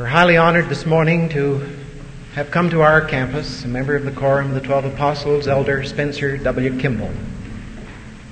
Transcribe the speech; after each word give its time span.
We're 0.00 0.06
highly 0.06 0.38
honored 0.38 0.70
this 0.70 0.86
morning 0.86 1.28
to 1.28 1.58
have 2.32 2.50
come 2.50 2.70
to 2.70 2.80
our 2.80 3.02
campus 3.02 3.66
a 3.66 3.68
member 3.68 3.94
of 3.94 4.06
the 4.06 4.10
Quorum 4.10 4.46
of 4.46 4.54
the 4.54 4.62
Twelve 4.62 4.86
Apostles, 4.86 5.46
Elder 5.46 5.84
Spencer 5.84 6.38
W. 6.38 6.78
Kimball. 6.80 7.10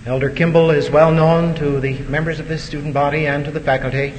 Elder 0.06 0.30
Kimball 0.30 0.70
is 0.70 0.88
well 0.88 1.12
known 1.12 1.54
to 1.56 1.78
the 1.78 1.98
members 2.04 2.40
of 2.40 2.48
this 2.48 2.64
student 2.64 2.94
body 2.94 3.26
and 3.26 3.44
to 3.44 3.50
the 3.50 3.60
faculty. 3.60 4.14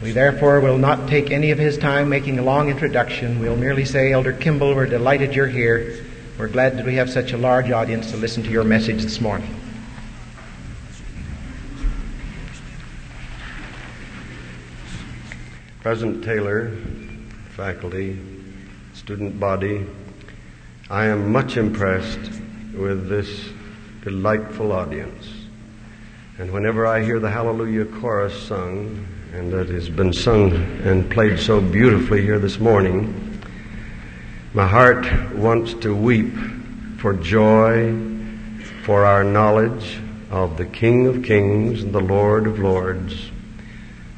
We 0.00 0.12
therefore 0.12 0.60
will 0.60 0.78
not 0.78 1.08
take 1.08 1.32
any 1.32 1.50
of 1.50 1.58
his 1.58 1.76
time 1.76 2.08
making 2.08 2.38
a 2.38 2.44
long 2.44 2.70
introduction. 2.70 3.40
We'll 3.40 3.56
merely 3.56 3.84
say, 3.84 4.12
Elder 4.12 4.32
Kimball, 4.32 4.76
we're 4.76 4.86
delighted 4.86 5.34
you're 5.34 5.48
here. 5.48 6.04
We're 6.38 6.46
glad 6.46 6.78
that 6.78 6.86
we 6.86 6.94
have 6.94 7.10
such 7.10 7.32
a 7.32 7.36
large 7.36 7.72
audience 7.72 8.12
to 8.12 8.16
listen 8.16 8.44
to 8.44 8.50
your 8.50 8.62
message 8.62 9.02
this 9.02 9.20
morning. 9.20 9.61
President 15.82 16.22
Taylor, 16.22 16.70
faculty, 17.56 18.16
student 18.94 19.40
body, 19.40 19.84
I 20.88 21.06
am 21.06 21.32
much 21.32 21.56
impressed 21.56 22.20
with 22.72 23.08
this 23.08 23.48
delightful 24.04 24.70
audience. 24.70 25.28
And 26.38 26.52
whenever 26.52 26.86
I 26.86 27.02
hear 27.02 27.18
the 27.18 27.32
Hallelujah 27.32 27.86
chorus 27.86 28.46
sung, 28.46 29.04
and 29.32 29.52
that 29.52 29.70
has 29.70 29.88
been 29.88 30.12
sung 30.12 30.52
and 30.84 31.10
played 31.10 31.40
so 31.40 31.60
beautifully 31.60 32.22
here 32.22 32.38
this 32.38 32.60
morning, 32.60 33.42
my 34.54 34.68
heart 34.68 35.04
wants 35.34 35.74
to 35.74 35.96
weep 35.96 36.32
for 36.98 37.12
joy 37.12 37.92
for 38.84 39.04
our 39.04 39.24
knowledge 39.24 39.98
of 40.30 40.56
the 40.58 40.66
King 40.66 41.08
of 41.08 41.24
Kings 41.24 41.82
and 41.82 41.92
the 41.92 42.00
Lord 42.00 42.46
of 42.46 42.60
Lords 42.60 43.31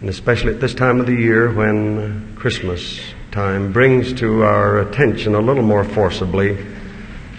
and 0.04 0.10
especially 0.10 0.52
at 0.52 0.60
this 0.60 0.74
time 0.74 1.00
of 1.00 1.06
the 1.06 1.14
year 1.14 1.50
when 1.50 2.36
Christmas 2.36 3.00
time 3.30 3.72
brings 3.72 4.12
to 4.12 4.42
our 4.42 4.80
attention 4.80 5.34
a 5.34 5.40
little 5.40 5.62
more 5.62 5.82
forcibly 5.82 6.58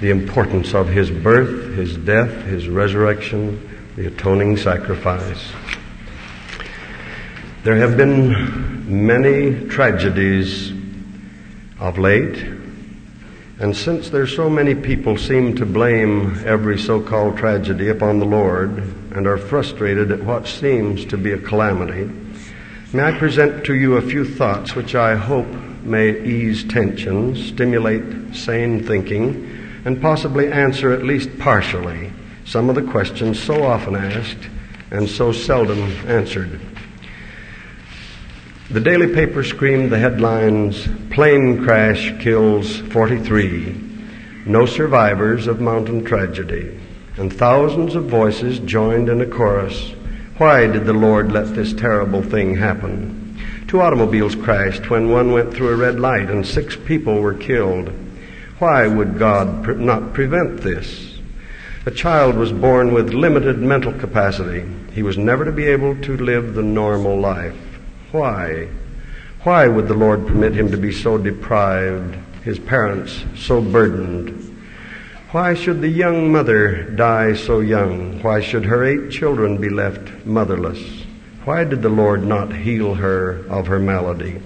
the 0.01 0.09
importance 0.09 0.73
of 0.73 0.87
His 0.87 1.11
birth, 1.11 1.75
His 1.75 1.95
death, 1.95 2.31
His 2.45 2.67
resurrection, 2.67 3.93
the 3.95 4.07
atoning 4.07 4.57
sacrifice. 4.57 5.51
There 7.63 7.75
have 7.75 7.97
been 7.97 9.05
many 9.05 9.67
tragedies 9.67 10.71
of 11.79 11.99
late, 11.99 12.43
and 13.59 13.77
since 13.77 14.09
there's 14.09 14.35
so 14.35 14.49
many 14.49 14.73
people 14.73 15.17
seem 15.17 15.55
to 15.57 15.67
blame 15.67 16.41
every 16.47 16.79
so-called 16.79 17.37
tragedy 17.37 17.89
upon 17.89 18.17
the 18.17 18.25
Lord 18.25 18.79
and 19.11 19.27
are 19.27 19.37
frustrated 19.37 20.11
at 20.11 20.23
what 20.23 20.47
seems 20.47 21.05
to 21.05 21.17
be 21.17 21.31
a 21.33 21.37
calamity, 21.37 22.09
May 22.93 23.03
I 23.03 23.17
present 23.17 23.65
to 23.65 23.73
you 23.73 23.97
a 23.97 24.01
few 24.01 24.23
thoughts 24.23 24.75
which 24.75 24.93
I 24.93 25.15
hope 25.15 25.47
may 25.83 26.21
ease 26.23 26.63
tension, 26.63 27.35
stimulate 27.35 28.35
sane 28.35 28.83
thinking, 28.83 29.81
and 29.85 30.01
possibly 30.01 30.51
answer 30.51 30.93
at 30.93 31.03
least 31.03 31.37
partially 31.39 32.11
some 32.45 32.69
of 32.69 32.75
the 32.75 32.83
questions 32.83 33.41
so 33.41 33.63
often 33.63 33.95
asked 33.95 34.49
and 34.91 35.09
so 35.09 35.31
seldom 35.31 35.79
answered. 36.07 36.61
The 38.69 38.79
daily 38.79 39.13
paper 39.13 39.43
screamed 39.43 39.91
the 39.91 39.99
headlines 39.99 40.87
Plane 41.09 41.63
crash 41.63 42.13
kills 42.19 42.77
43, 42.77 43.81
no 44.45 44.65
survivors 44.67 45.47
of 45.47 45.59
mountain 45.59 46.05
tragedy, 46.05 46.79
and 47.17 47.33
thousands 47.33 47.95
of 47.95 48.05
voices 48.05 48.59
joined 48.59 49.09
in 49.09 49.21
a 49.21 49.25
chorus 49.25 49.93
why 50.37 50.67
did 50.67 50.85
the 50.85 50.93
Lord 50.93 51.31
let 51.31 51.55
this 51.55 51.73
terrible 51.73 52.21
thing 52.21 52.55
happen? 52.55 53.39
Two 53.67 53.81
automobiles 53.81 54.35
crashed 54.35 54.89
when 54.89 55.09
one 55.09 55.31
went 55.31 55.53
through 55.53 55.69
a 55.69 55.77
red 55.77 55.99
light 55.99 56.29
and 56.29 56.45
six 56.45 56.75
people 56.75 57.21
were 57.21 57.33
killed. 57.33 57.91
Why 58.59 58.85
would 58.87 59.17
God 59.17 59.63
pre- 59.63 59.75
not 59.75 60.13
prevent 60.13 60.61
this? 60.61 61.19
A 61.85 61.91
child 61.91 62.35
was 62.35 62.51
born 62.51 62.93
with 62.93 63.13
limited 63.13 63.59
mental 63.59 63.93
capacity. 63.93 64.65
He 64.93 65.03
was 65.03 65.17
never 65.17 65.45
to 65.45 65.51
be 65.51 65.67
able 65.67 65.95
to 66.01 66.17
live 66.17 66.53
the 66.53 66.63
normal 66.63 67.19
life. 67.19 67.55
Why? 68.11 68.67
Why 69.43 69.67
would 69.67 69.87
the 69.87 69.93
Lord 69.93 70.27
permit 70.27 70.53
him 70.53 70.71
to 70.71 70.77
be 70.77 70.91
so 70.91 71.17
deprived, 71.17 72.15
his 72.43 72.59
parents 72.59 73.23
so 73.35 73.61
burdened? 73.61 74.44
Why 75.35 75.53
should 75.53 75.81
the 75.81 75.89
young 75.89 76.31
mother 76.31 76.83
die 76.83 77.33
so 77.33 77.59
young? 77.59 78.23
Why 78.23 78.39
should 78.39 78.63
her 78.63 78.85
eight 78.85 79.11
children 79.11 79.57
be 79.57 79.67
left 79.67 80.25
motherless? 80.25 80.79
Why 81.43 81.65
did 81.65 81.81
the 81.81 81.89
Lord 81.89 82.25
not 82.25 82.53
heal 82.53 82.93
her 82.93 83.45
of 83.49 83.67
her 83.67 83.77
malady? 83.77 84.41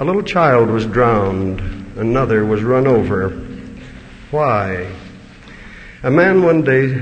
A 0.00 0.04
little 0.04 0.24
child 0.24 0.68
was 0.68 0.84
drowned, 0.84 1.60
another 1.96 2.44
was 2.44 2.64
run 2.64 2.88
over. 2.88 3.28
Why? 4.32 4.90
A 6.02 6.10
man 6.10 6.42
one 6.42 6.62
day 6.62 7.00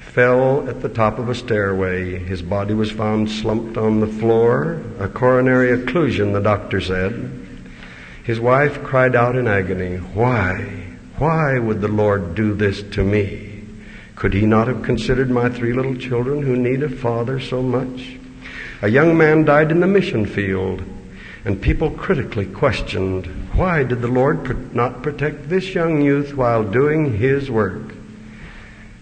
fell 0.00 0.68
at 0.68 0.82
the 0.82 0.88
top 0.88 1.20
of 1.20 1.28
a 1.28 1.36
stairway. 1.36 2.18
His 2.18 2.42
body 2.42 2.74
was 2.74 2.90
found 2.90 3.30
slumped 3.30 3.76
on 3.76 4.00
the 4.00 4.08
floor, 4.08 4.82
a 4.98 5.06
coronary 5.06 5.68
occlusion, 5.68 6.32
the 6.32 6.40
doctor 6.40 6.80
said. 6.80 7.30
His 8.24 8.40
wife 8.40 8.82
cried 8.82 9.14
out 9.14 9.36
in 9.36 9.46
agony, 9.46 9.98
Why? 9.98 10.85
Why 11.18 11.58
would 11.58 11.80
the 11.80 11.88
Lord 11.88 12.34
do 12.34 12.52
this 12.52 12.82
to 12.82 13.02
me? 13.02 13.62
Could 14.16 14.34
he 14.34 14.44
not 14.44 14.68
have 14.68 14.82
considered 14.82 15.30
my 15.30 15.48
three 15.48 15.72
little 15.72 15.96
children 15.96 16.42
who 16.42 16.56
need 16.56 16.82
a 16.82 16.90
father 16.90 17.40
so 17.40 17.62
much? 17.62 18.16
A 18.82 18.88
young 18.88 19.16
man 19.16 19.46
died 19.46 19.70
in 19.70 19.80
the 19.80 19.86
mission 19.86 20.26
field, 20.26 20.82
and 21.46 21.62
people 21.62 21.90
critically 21.90 22.44
questioned, 22.44 23.26
why 23.54 23.82
did 23.82 24.02
the 24.02 24.08
Lord 24.08 24.74
not 24.74 25.02
protect 25.02 25.48
this 25.48 25.74
young 25.74 26.02
youth 26.02 26.34
while 26.34 26.62
doing 26.62 27.16
his 27.16 27.50
work? 27.50 27.94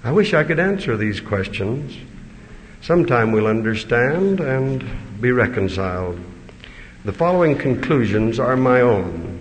I 0.05 0.13
wish 0.13 0.35
I 0.35 0.45
could 0.45 0.61
answer 0.61 0.97
these 0.97 1.21
questions. 1.21 1.97
Sometime 2.81 3.33
we'll 3.33 3.49
understand 3.49 4.39
and 4.39 4.85
be 5.21 5.33
reconciled. 5.33 6.21
The 7.05 7.13
following 7.13 7.59
conclusions 7.59 8.39
are 8.39 8.57
my 8.57 8.83
own 8.83 9.34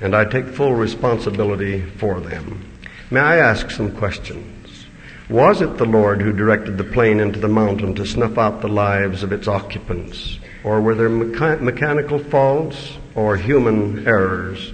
and 0.00 0.14
I 0.14 0.24
take 0.24 0.46
full 0.46 0.74
responsibility 0.74 1.82
for 1.82 2.20
them. 2.20 2.70
May 3.10 3.20
I 3.20 3.36
ask 3.36 3.70
some 3.70 3.96
questions? 3.96 4.86
Was 5.28 5.62
it 5.62 5.78
the 5.78 5.86
Lord 5.86 6.20
who 6.20 6.32
directed 6.32 6.76
the 6.76 6.84
plane 6.84 7.20
into 7.20 7.38
the 7.38 7.48
mountain 7.48 7.94
to 7.94 8.06
snuff 8.06 8.36
out 8.36 8.60
the 8.60 8.68
lives 8.68 9.22
of 9.22 9.32
its 9.32 9.48
occupants? 9.48 10.38
Or 10.64 10.80
were 10.80 10.94
there 10.94 11.08
mecha- 11.08 11.60
mechanical 11.60 12.18
faults 12.18 12.98
or 13.14 13.36
human 13.36 14.06
errors? 14.06 14.72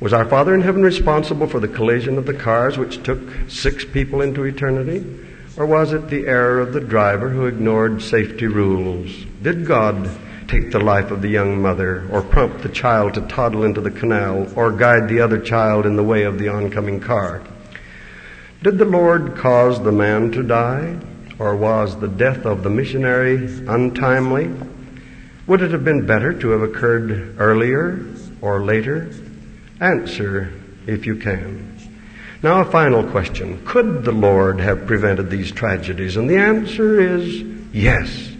Was 0.00 0.12
our 0.12 0.24
Father 0.24 0.54
in 0.54 0.62
heaven 0.62 0.82
responsible 0.82 1.46
for 1.46 1.60
the 1.60 1.68
collision 1.68 2.18
of 2.18 2.26
the 2.26 2.34
cars 2.34 2.76
which 2.76 3.02
took 3.02 3.20
six 3.48 3.84
people 3.84 4.22
into 4.22 4.44
eternity? 4.44 5.04
Or 5.56 5.66
was 5.66 5.92
it 5.92 6.08
the 6.08 6.26
error 6.26 6.60
of 6.60 6.72
the 6.72 6.80
driver 6.80 7.28
who 7.28 7.46
ignored 7.46 8.02
safety 8.02 8.46
rules? 8.46 9.24
Did 9.40 9.66
God 9.66 10.10
take 10.48 10.70
the 10.70 10.80
life 10.80 11.10
of 11.10 11.22
the 11.22 11.28
young 11.28 11.60
mother, 11.60 12.06
or 12.10 12.22
prompt 12.22 12.62
the 12.62 12.68
child 12.68 13.14
to 13.14 13.20
toddle 13.22 13.64
into 13.64 13.80
the 13.80 13.90
canal, 13.90 14.46
or 14.56 14.70
guide 14.70 15.08
the 15.08 15.20
other 15.20 15.38
child 15.38 15.86
in 15.86 15.96
the 15.96 16.02
way 16.02 16.22
of 16.22 16.38
the 16.38 16.48
oncoming 16.48 17.00
car. 17.00 17.42
Did 18.62 18.78
the 18.78 18.84
Lord 18.84 19.36
cause 19.36 19.82
the 19.82 19.92
man 19.92 20.30
to 20.32 20.42
die, 20.42 20.96
or 21.38 21.56
was 21.56 21.98
the 21.98 22.08
death 22.08 22.46
of 22.46 22.62
the 22.62 22.70
missionary 22.70 23.36
untimely? 23.66 24.50
Would 25.46 25.60
it 25.60 25.72
have 25.72 25.84
been 25.84 26.06
better 26.06 26.32
to 26.32 26.50
have 26.50 26.62
occurred 26.62 27.36
earlier 27.38 28.04
or 28.40 28.64
later? 28.64 29.10
Answer 29.80 30.52
if 30.86 31.04
you 31.04 31.16
can. 31.16 31.70
Now, 32.42 32.60
a 32.60 32.64
final 32.70 33.02
question. 33.04 33.64
Could 33.66 34.04
the 34.04 34.12
Lord 34.12 34.60
have 34.60 34.86
prevented 34.86 35.30
these 35.30 35.50
tragedies? 35.50 36.16
And 36.16 36.28
the 36.28 36.36
answer 36.36 37.00
is 37.00 37.40
yes. 37.72 38.33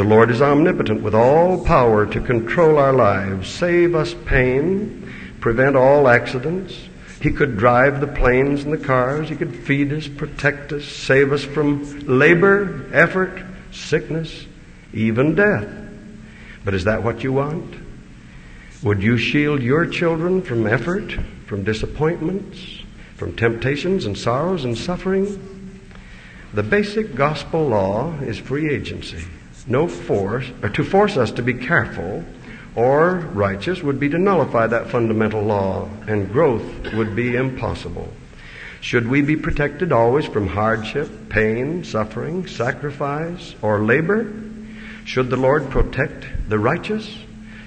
The 0.00 0.06
Lord 0.06 0.30
is 0.30 0.40
omnipotent 0.40 1.02
with 1.02 1.14
all 1.14 1.62
power 1.62 2.06
to 2.06 2.20
control 2.22 2.78
our 2.78 2.94
lives, 2.94 3.50
save 3.50 3.94
us 3.94 4.14
pain, 4.24 5.12
prevent 5.40 5.76
all 5.76 6.08
accidents. 6.08 6.74
He 7.20 7.30
could 7.30 7.58
drive 7.58 8.00
the 8.00 8.06
planes 8.06 8.64
and 8.64 8.72
the 8.72 8.78
cars. 8.78 9.28
He 9.28 9.36
could 9.36 9.54
feed 9.54 9.92
us, 9.92 10.08
protect 10.08 10.72
us, 10.72 10.86
save 10.86 11.32
us 11.32 11.44
from 11.44 12.00
labor, 12.06 12.88
effort, 12.94 13.42
sickness, 13.72 14.46
even 14.94 15.34
death. 15.34 15.68
But 16.64 16.72
is 16.72 16.84
that 16.84 17.02
what 17.02 17.22
you 17.22 17.34
want? 17.34 17.74
Would 18.82 19.02
you 19.02 19.18
shield 19.18 19.62
your 19.62 19.84
children 19.84 20.40
from 20.40 20.66
effort, 20.66 21.12
from 21.44 21.62
disappointments, 21.62 22.58
from 23.16 23.36
temptations 23.36 24.06
and 24.06 24.16
sorrows 24.16 24.64
and 24.64 24.78
suffering? 24.78 25.76
The 26.54 26.62
basic 26.62 27.14
gospel 27.14 27.68
law 27.68 28.18
is 28.20 28.38
free 28.38 28.70
agency 28.70 29.26
no 29.70 29.88
force, 29.88 30.50
or 30.62 30.68
to 30.70 30.84
force 30.84 31.16
us 31.16 31.30
to 31.32 31.42
be 31.42 31.54
careful 31.54 32.24
or 32.74 33.16
righteous 33.32 33.82
would 33.82 33.98
be 33.98 34.08
to 34.08 34.18
nullify 34.18 34.66
that 34.66 34.90
fundamental 34.90 35.42
law, 35.42 35.88
and 36.06 36.32
growth 36.32 36.62
would 36.94 37.16
be 37.16 37.34
impossible. 37.34 38.08
Should 38.80 39.08
we 39.08 39.22
be 39.22 39.36
protected 39.36 39.92
always 39.92 40.24
from 40.26 40.46
hardship, 40.46 41.28
pain, 41.28 41.84
suffering, 41.84 42.46
sacrifice, 42.46 43.54
or 43.60 43.80
labor? 43.80 44.32
Should 45.04 45.30
the 45.30 45.36
Lord 45.36 45.68
protect 45.70 46.26
the 46.48 46.58
righteous? 46.58 47.18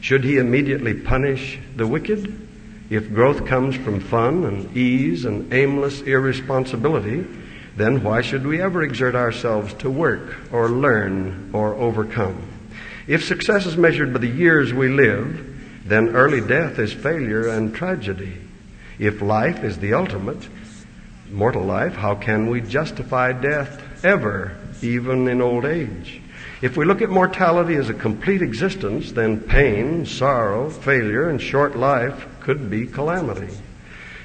Should 0.02 0.24
he 0.24 0.38
immediately 0.38 0.94
punish 0.94 1.60
the 1.76 1.86
wicked? 1.86 2.50
If 2.90 3.14
growth 3.14 3.46
comes 3.46 3.76
from 3.76 4.00
fun 4.00 4.46
and 4.46 4.76
ease 4.76 5.26
and 5.26 5.54
aimless 5.54 6.02
irresponsibility, 6.02 7.26
then 7.76 8.04
why 8.04 8.22
should 8.22 8.46
we 8.46 8.62
ever 8.62 8.84
exert 8.84 9.16
ourselves 9.16 9.74
to 9.76 9.90
work 9.90 10.36
or 10.52 10.70
learn 10.70 11.50
or 11.54 11.74
overcome? 11.74 12.42
If 13.08 13.26
success 13.26 13.66
is 13.66 13.78
measured 13.78 14.14
by 14.14 14.20
the 14.20 14.28
years 14.28 14.74
we 14.74 14.90
live, 14.90 15.84
then 15.86 16.10
early 16.10 16.40
death 16.40 16.80
is 16.80 16.94
failure 16.94 17.48
and 17.48 17.74
tragedy. 17.74 18.38
If 19.00 19.22
life 19.22 19.64
is 19.64 19.80
the 19.80 19.94
ultimate, 19.94 20.48
mortal 21.32 21.64
life, 21.64 21.96
how 21.96 22.16
can 22.16 22.50
we 22.50 22.62
justify 22.62 23.34
death 23.34 23.82
ever, 24.06 24.56
even 24.82 25.28
in 25.28 25.42
old 25.42 25.66
age? 25.66 26.22
If 26.62 26.78
we 26.78 26.86
look 26.86 27.02
at 27.02 27.10
mortality 27.10 27.76
as 27.76 27.90
a 27.90 27.94
complete 27.94 28.42
existence, 28.42 29.12
then 29.12 29.42
pain, 29.42 30.06
sorrow, 30.06 30.70
failure, 30.70 31.30
and 31.30 31.42
short 31.42 31.76
life 31.76 32.26
could 32.40 32.70
be 32.70 32.86
calamity. 32.86 33.54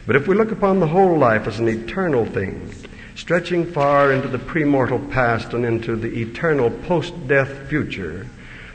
But 0.07 0.15
if 0.15 0.29
we 0.29 0.37
look 0.37 0.53
upon 0.53 0.79
the 0.79 0.87
whole 0.87 1.19
life 1.19 1.49
as 1.49 1.59
an 1.59 1.69
eternal 1.69 2.25
thing, 2.27 2.73
stretching 3.19 3.67
far 3.73 4.13
into 4.13 4.29
the 4.29 4.39
premortal 4.39 5.11
past 5.11 5.53
and 5.53 5.67
into 5.67 5.97
the 5.97 6.23
eternal 6.23 6.71
post 6.71 7.13
death 7.27 7.69
future, 7.69 8.25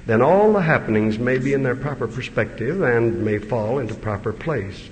then 0.06 0.22
all 0.22 0.52
the 0.52 0.62
happenings 0.62 1.18
may 1.18 1.38
be 1.38 1.54
in 1.54 1.64
their 1.64 1.78
proper 1.78 2.10
perspective 2.10 2.82
and 2.82 3.24
may 3.24 3.38
fall 3.38 3.80
into 3.80 3.96
proper 3.96 4.34
place. 4.34 4.90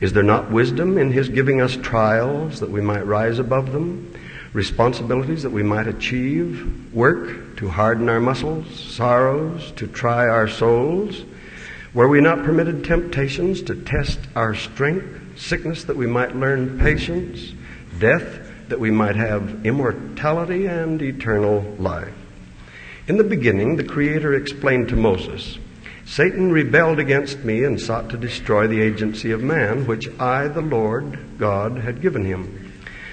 Is 0.00 0.12
there 0.12 0.22
not 0.22 0.52
wisdom 0.52 0.96
in 0.96 1.10
His 1.10 1.28
giving 1.28 1.60
us 1.60 1.76
trials 1.76 2.60
that 2.60 2.70
we 2.70 2.80
might 2.80 3.04
rise 3.04 3.40
above 3.40 3.72
them? 3.72 4.14
Responsibilities 4.52 5.42
that 5.42 5.50
we 5.50 5.64
might 5.64 5.88
achieve? 5.88 6.94
Work 6.94 7.56
to 7.56 7.68
harden 7.68 8.08
our 8.08 8.20
muscles? 8.20 8.78
Sorrows 8.78 9.72
to 9.72 9.88
try 9.88 10.28
our 10.28 10.46
souls? 10.46 11.24
Were 11.94 12.08
we 12.08 12.20
not 12.20 12.44
permitted 12.44 12.84
temptations 12.84 13.60
to 13.62 13.74
test 13.74 14.20
our 14.36 14.54
strength? 14.54 15.36
Sickness 15.36 15.82
that 15.84 15.96
we 15.96 16.06
might 16.06 16.36
learn 16.36 16.78
patience? 16.78 17.54
Death 17.98 18.40
that 18.68 18.80
we 18.80 18.90
might 18.90 19.16
have 19.16 19.64
immortality 19.64 20.66
and 20.66 21.00
eternal 21.00 21.62
life? 21.78 22.12
In 23.06 23.16
the 23.16 23.24
beginning, 23.24 23.76
the 23.76 23.84
Creator 23.84 24.34
explained 24.34 24.88
to 24.88 24.96
Moses, 24.96 25.58
Satan 26.06 26.52
rebelled 26.52 26.98
against 26.98 27.44
me 27.44 27.64
and 27.64 27.80
sought 27.80 28.10
to 28.10 28.16
destroy 28.16 28.66
the 28.66 28.80
agency 28.80 29.30
of 29.30 29.42
man, 29.42 29.86
which 29.86 30.08
I, 30.20 30.48
the 30.48 30.60
Lord 30.62 31.18
God, 31.38 31.78
had 31.78 32.02
given 32.02 32.24
him. 32.24 32.72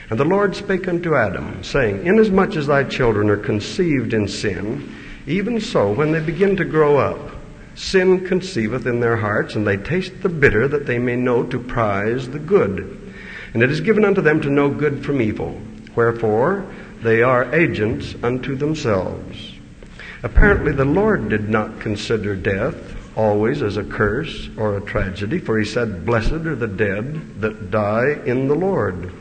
And 0.09 0.19
the 0.19 0.25
Lord 0.25 0.55
spake 0.55 0.87
unto 0.87 1.15
Adam, 1.15 1.63
saying, 1.63 2.05
Inasmuch 2.05 2.55
as 2.57 2.67
thy 2.67 2.83
children 2.83 3.29
are 3.29 3.37
conceived 3.37 4.13
in 4.13 4.27
sin, 4.27 4.93
even 5.25 5.61
so, 5.61 5.91
when 5.91 6.11
they 6.11 6.19
begin 6.19 6.57
to 6.57 6.65
grow 6.65 6.97
up, 6.97 7.31
sin 7.75 8.25
conceiveth 8.25 8.85
in 8.85 8.99
their 8.99 9.15
hearts, 9.15 9.55
and 9.55 9.65
they 9.65 9.77
taste 9.77 10.21
the 10.21 10.29
bitter, 10.29 10.67
that 10.67 10.85
they 10.85 10.99
may 10.99 11.15
know 11.15 11.43
to 11.43 11.59
prize 11.59 12.29
the 12.29 12.39
good. 12.39 13.10
And 13.53 13.63
it 13.63 13.71
is 13.71 13.81
given 13.81 14.05
unto 14.05 14.21
them 14.21 14.41
to 14.41 14.49
know 14.49 14.69
good 14.69 15.05
from 15.05 15.21
evil. 15.21 15.59
Wherefore, 15.95 16.65
they 17.01 17.21
are 17.21 17.53
agents 17.53 18.15
unto 18.23 18.55
themselves. 18.55 19.53
Apparently, 20.23 20.71
the 20.71 20.85
Lord 20.85 21.29
did 21.29 21.49
not 21.49 21.79
consider 21.79 22.35
death 22.35 22.95
always 23.17 23.61
as 23.61 23.77
a 23.77 23.83
curse 23.83 24.49
or 24.57 24.77
a 24.77 24.81
tragedy, 24.81 25.39
for 25.39 25.59
he 25.59 25.65
said, 25.65 26.05
Blessed 26.05 26.31
are 26.31 26.55
the 26.55 26.67
dead 26.67 27.41
that 27.41 27.71
die 27.71 28.19
in 28.25 28.47
the 28.47 28.55
Lord. 28.55 29.11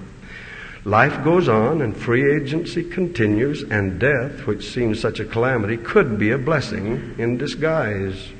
Life 0.85 1.25
goes 1.25 1.49
on 1.49 1.83
and 1.83 1.97
free 1.97 2.35
agency 2.35 2.85
continues, 2.85 3.63
and 3.63 3.99
death, 3.99 4.47
which 4.47 4.71
seems 4.71 5.01
such 5.01 5.21
a 5.21 5.25
calamity, 5.25 5.77
could 5.77 6.19
be 6.19 6.31
a 6.31 6.39
blessing 6.39 7.15
in 7.19 7.37
disguise. 7.37 8.31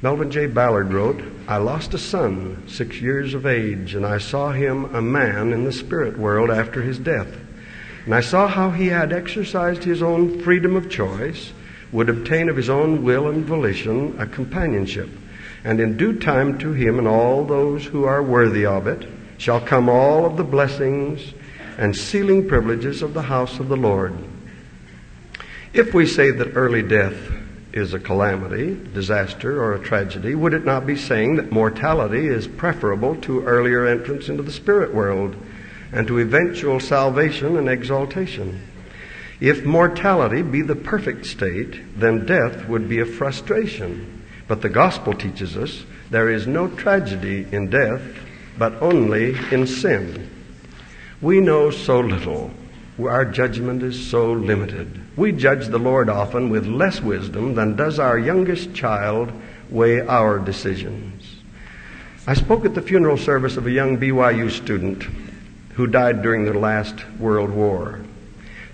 Melvin 0.00 0.30
J. 0.30 0.46
Ballard 0.46 0.92
wrote, 0.92 1.20
I 1.48 1.56
lost 1.56 1.92
a 1.92 1.98
son, 1.98 2.62
six 2.68 3.00
years 3.00 3.34
of 3.34 3.46
age, 3.46 3.96
and 3.96 4.06
I 4.06 4.18
saw 4.18 4.52
him 4.52 4.94
a 4.94 5.02
man 5.02 5.52
in 5.52 5.64
the 5.64 5.72
spirit 5.72 6.16
world 6.16 6.50
after 6.50 6.82
his 6.82 7.00
death. 7.00 7.26
And 8.04 8.14
I 8.14 8.20
saw 8.20 8.46
how 8.46 8.70
he 8.70 8.86
had 8.86 9.12
exercised 9.12 9.82
his 9.82 10.00
own 10.00 10.40
freedom 10.40 10.76
of 10.76 10.88
choice 10.88 11.52
would 11.90 12.08
obtain 12.08 12.48
of 12.48 12.56
his 12.56 12.70
own 12.70 13.02
will 13.02 13.26
and 13.26 13.44
volition 13.44 14.14
a 14.20 14.26
companionship. 14.26 15.08
And 15.64 15.80
in 15.80 15.96
due 15.96 16.16
time 16.20 16.58
to 16.58 16.72
him 16.72 17.00
and 17.00 17.08
all 17.08 17.44
those 17.44 17.84
who 17.84 18.04
are 18.04 18.22
worthy 18.22 18.64
of 18.64 18.86
it 18.86 19.08
shall 19.36 19.60
come 19.60 19.88
all 19.88 20.24
of 20.24 20.36
the 20.36 20.44
blessings 20.44 21.34
and 21.76 21.96
sealing 21.96 22.46
privileges 22.46 23.02
of 23.02 23.14
the 23.14 23.22
house 23.22 23.58
of 23.58 23.68
the 23.68 23.76
Lord. 23.76 24.14
If 25.72 25.92
we 25.92 26.06
say 26.06 26.30
that 26.30 26.54
early 26.54 26.82
death 26.82 27.16
is 27.78 27.94
a 27.94 27.98
calamity, 27.98 28.78
disaster, 28.92 29.62
or 29.62 29.74
a 29.74 29.82
tragedy, 29.82 30.34
would 30.34 30.52
it 30.52 30.64
not 30.64 30.86
be 30.86 30.96
saying 30.96 31.36
that 31.36 31.50
mortality 31.50 32.26
is 32.26 32.46
preferable 32.46 33.16
to 33.22 33.44
earlier 33.44 33.86
entrance 33.86 34.28
into 34.28 34.42
the 34.42 34.52
spirit 34.52 34.92
world 34.92 35.34
and 35.92 36.06
to 36.06 36.18
eventual 36.18 36.80
salvation 36.80 37.56
and 37.56 37.68
exaltation? 37.68 38.60
If 39.40 39.64
mortality 39.64 40.42
be 40.42 40.62
the 40.62 40.76
perfect 40.76 41.24
state, 41.26 41.98
then 41.98 42.26
death 42.26 42.68
would 42.68 42.88
be 42.88 43.00
a 43.00 43.06
frustration. 43.06 44.24
But 44.48 44.62
the 44.62 44.68
gospel 44.68 45.14
teaches 45.14 45.56
us 45.56 45.84
there 46.10 46.30
is 46.30 46.46
no 46.46 46.68
tragedy 46.68 47.46
in 47.52 47.70
death, 47.70 48.02
but 48.58 48.82
only 48.82 49.36
in 49.52 49.66
sin. 49.66 50.28
We 51.20 51.40
know 51.40 51.70
so 51.70 52.00
little. 52.00 52.50
Our 52.98 53.24
judgment 53.24 53.82
is 53.82 54.10
so 54.10 54.32
limited. 54.32 55.00
We 55.18 55.32
judge 55.32 55.66
the 55.66 55.80
Lord 55.80 56.08
often 56.08 56.48
with 56.48 56.68
less 56.68 57.00
wisdom 57.00 57.56
than 57.56 57.74
does 57.74 57.98
our 57.98 58.16
youngest 58.16 58.72
child 58.72 59.32
weigh 59.68 60.00
our 60.00 60.38
decisions. 60.38 61.40
I 62.24 62.34
spoke 62.34 62.64
at 62.64 62.76
the 62.76 62.82
funeral 62.82 63.16
service 63.16 63.56
of 63.56 63.66
a 63.66 63.72
young 63.72 63.98
BYU 63.98 64.48
student 64.48 65.02
who 65.74 65.88
died 65.88 66.22
during 66.22 66.44
the 66.44 66.56
last 66.56 66.94
World 67.18 67.50
War. 67.50 67.98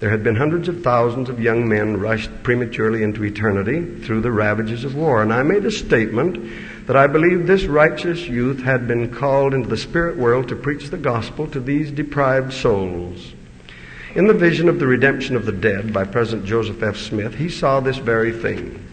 There 0.00 0.10
had 0.10 0.22
been 0.22 0.36
hundreds 0.36 0.68
of 0.68 0.82
thousands 0.82 1.30
of 1.30 1.40
young 1.40 1.66
men 1.66 1.98
rushed 1.98 2.42
prematurely 2.42 3.02
into 3.02 3.24
eternity 3.24 4.02
through 4.02 4.20
the 4.20 4.30
ravages 4.30 4.84
of 4.84 4.94
war. 4.94 5.22
And 5.22 5.32
I 5.32 5.42
made 5.42 5.64
a 5.64 5.70
statement 5.70 6.86
that 6.86 6.94
I 6.94 7.06
believed 7.06 7.46
this 7.46 7.64
righteous 7.64 8.28
youth 8.28 8.60
had 8.60 8.86
been 8.86 9.10
called 9.10 9.54
into 9.54 9.70
the 9.70 9.78
spirit 9.78 10.18
world 10.18 10.48
to 10.48 10.56
preach 10.56 10.90
the 10.90 10.98
gospel 10.98 11.46
to 11.46 11.60
these 11.60 11.90
deprived 11.90 12.52
souls. 12.52 13.32
In 14.14 14.28
the 14.28 14.34
vision 14.34 14.68
of 14.68 14.78
the 14.78 14.86
redemption 14.86 15.34
of 15.34 15.44
the 15.44 15.50
dead 15.50 15.92
by 15.92 16.04
President 16.04 16.46
Joseph 16.46 16.80
F. 16.84 16.96
Smith, 16.96 17.34
he 17.34 17.48
saw 17.48 17.80
this 17.80 17.96
very 17.96 18.30
thing. 18.30 18.86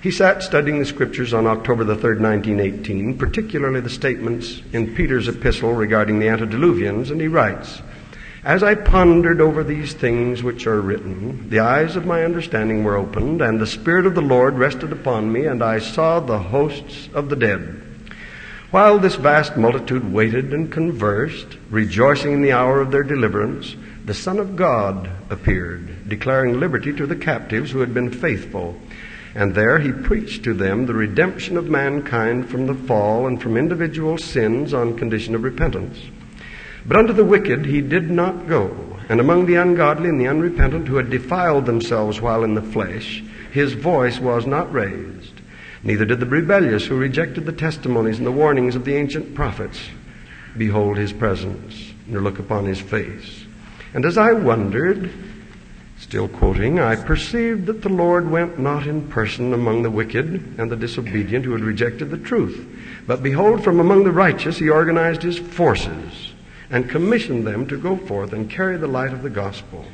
He 0.00 0.12
sat 0.12 0.44
studying 0.44 0.78
the 0.78 0.84
scriptures 0.86 1.34
on 1.34 1.48
October 1.48 1.82
the 1.82 1.96
3rd, 1.96 2.20
1918, 2.20 3.18
particularly 3.18 3.80
the 3.80 3.90
statements 3.90 4.62
in 4.72 4.94
Peter's 4.94 5.26
epistle 5.26 5.72
regarding 5.72 6.20
the 6.20 6.28
antediluvians, 6.28 7.10
and 7.10 7.20
he 7.20 7.26
writes, 7.26 7.82
as 8.44 8.62
I 8.62 8.76
pondered 8.76 9.40
over 9.40 9.64
these 9.64 9.92
things 9.92 10.44
which 10.44 10.68
are 10.68 10.80
written, 10.80 11.50
the 11.50 11.58
eyes 11.58 11.96
of 11.96 12.06
my 12.06 12.24
understanding 12.24 12.84
were 12.84 12.96
opened, 12.96 13.42
and 13.42 13.60
the 13.60 13.66
Spirit 13.66 14.06
of 14.06 14.14
the 14.14 14.22
Lord 14.22 14.54
rested 14.54 14.92
upon 14.92 15.32
me, 15.32 15.46
and 15.46 15.64
I 15.64 15.80
saw 15.80 16.20
the 16.20 16.38
hosts 16.38 17.08
of 17.12 17.28
the 17.28 17.36
dead. 17.36 17.82
While 18.70 19.00
this 19.00 19.16
vast 19.16 19.56
multitude 19.56 20.12
waited 20.12 20.54
and 20.54 20.70
conversed, 20.70 21.58
rejoicing 21.70 22.32
in 22.32 22.40
the 22.40 22.52
hour 22.52 22.80
of 22.80 22.92
their 22.92 23.02
deliverance, 23.02 23.74
the 24.04 24.14
Son 24.14 24.38
of 24.38 24.56
God 24.56 25.10
appeared, 25.28 26.08
declaring 26.08 26.58
liberty 26.58 26.92
to 26.92 27.06
the 27.06 27.16
captives 27.16 27.70
who 27.70 27.80
had 27.80 27.92
been 27.92 28.10
faithful. 28.10 28.76
And 29.34 29.54
there 29.54 29.78
he 29.78 29.92
preached 29.92 30.42
to 30.44 30.54
them 30.54 30.86
the 30.86 30.94
redemption 30.94 31.56
of 31.56 31.68
mankind 31.68 32.48
from 32.48 32.66
the 32.66 32.74
fall 32.74 33.26
and 33.26 33.40
from 33.40 33.56
individual 33.56 34.18
sins 34.18 34.74
on 34.74 34.98
condition 34.98 35.34
of 35.34 35.44
repentance. 35.44 35.98
But 36.86 36.96
unto 36.96 37.12
the 37.12 37.24
wicked 37.24 37.66
he 37.66 37.80
did 37.80 38.10
not 38.10 38.48
go, 38.48 38.98
and 39.08 39.20
among 39.20 39.46
the 39.46 39.56
ungodly 39.56 40.08
and 40.08 40.20
the 40.20 40.28
unrepentant 40.28 40.88
who 40.88 40.96
had 40.96 41.10
defiled 41.10 41.66
themselves 41.66 42.20
while 42.20 42.42
in 42.42 42.54
the 42.54 42.62
flesh, 42.62 43.22
his 43.52 43.74
voice 43.74 44.18
was 44.18 44.46
not 44.46 44.72
raised. 44.72 45.40
Neither 45.82 46.04
did 46.04 46.20
the 46.20 46.26
rebellious 46.26 46.86
who 46.86 46.96
rejected 46.96 47.46
the 47.46 47.52
testimonies 47.52 48.18
and 48.18 48.26
the 48.26 48.32
warnings 48.32 48.76
of 48.76 48.84
the 48.84 48.96
ancient 48.96 49.34
prophets 49.34 49.78
behold 50.56 50.96
his 50.96 51.12
presence, 51.12 51.92
nor 52.06 52.22
look 52.22 52.38
upon 52.38 52.64
his 52.64 52.80
face. 52.80 53.39
And 53.92 54.04
as 54.04 54.16
I 54.16 54.32
wondered, 54.32 55.10
still 55.98 56.28
quoting, 56.28 56.78
I 56.78 56.96
perceived 56.96 57.66
that 57.66 57.82
the 57.82 57.88
Lord 57.88 58.30
went 58.30 58.58
not 58.58 58.86
in 58.86 59.08
person 59.08 59.52
among 59.52 59.82
the 59.82 59.90
wicked 59.90 60.58
and 60.58 60.70
the 60.70 60.76
disobedient 60.76 61.44
who 61.44 61.52
had 61.52 61.62
rejected 61.62 62.10
the 62.10 62.18
truth. 62.18 62.66
But 63.06 63.22
behold, 63.22 63.64
from 63.64 63.80
among 63.80 64.04
the 64.04 64.12
righteous 64.12 64.58
he 64.58 64.68
organized 64.68 65.22
his 65.22 65.38
forces 65.38 66.32
and 66.70 66.88
commissioned 66.88 67.46
them 67.46 67.66
to 67.66 67.76
go 67.76 67.96
forth 67.96 68.32
and 68.32 68.48
carry 68.48 68.76
the 68.76 68.86
light 68.86 69.12
of 69.12 69.22
the 69.22 69.30
gospel. 69.30 69.84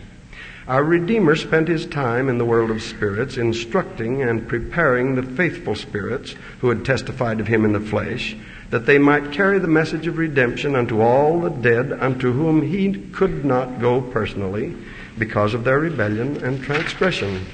Our 0.69 0.83
Redeemer 0.83 1.37
spent 1.37 1.69
his 1.69 1.87
time 1.87 2.29
in 2.29 2.39
the 2.39 2.45
world 2.45 2.71
of 2.71 2.83
spirits, 2.83 3.37
instructing 3.37 4.23
and 4.23 4.49
preparing 4.49 5.15
the 5.15 5.23
faithful 5.23 5.77
spirits 5.77 6.35
who 6.61 6.69
had 6.69 6.85
testified 6.85 7.41
of 7.41 7.47
him 7.47 7.65
in 7.65 7.73
the 7.73 7.81
flesh, 7.81 8.37
that 8.71 8.87
they 8.87 8.99
might 8.99 9.33
carry 9.33 9.59
the 9.59 9.69
message 9.69 10.07
of 10.07 10.19
redemption 10.19 10.75
unto 10.75 11.01
all 11.01 11.41
the 11.41 11.51
dead 11.51 11.93
unto 11.93 12.33
whom 12.33 12.63
he 12.63 12.93
could 13.13 13.45
not 13.45 13.81
go 13.81 14.01
personally 14.01 14.77
because 15.19 15.55
of 15.55 15.65
their 15.65 15.79
rebellion 15.79 16.43
and 16.45 16.63
transgression. 16.63 17.47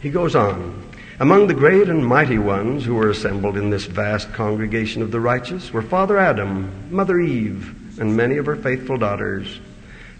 He 0.00 0.10
goes 0.10 0.36
on. 0.36 0.82
Among 1.20 1.46
the 1.46 1.54
great 1.54 1.88
and 1.88 2.04
mighty 2.04 2.38
ones 2.38 2.84
who 2.84 2.94
were 2.94 3.10
assembled 3.10 3.56
in 3.56 3.70
this 3.70 3.86
vast 3.86 4.32
congregation 4.32 5.00
of 5.00 5.12
the 5.12 5.20
righteous 5.20 5.72
were 5.72 5.82
Father 5.82 6.18
Adam, 6.18 6.70
Mother 6.90 7.20
Eve, 7.20 8.00
and 8.00 8.16
many 8.16 8.36
of 8.36 8.46
her 8.46 8.56
faithful 8.56 8.96
daughters. 8.96 9.60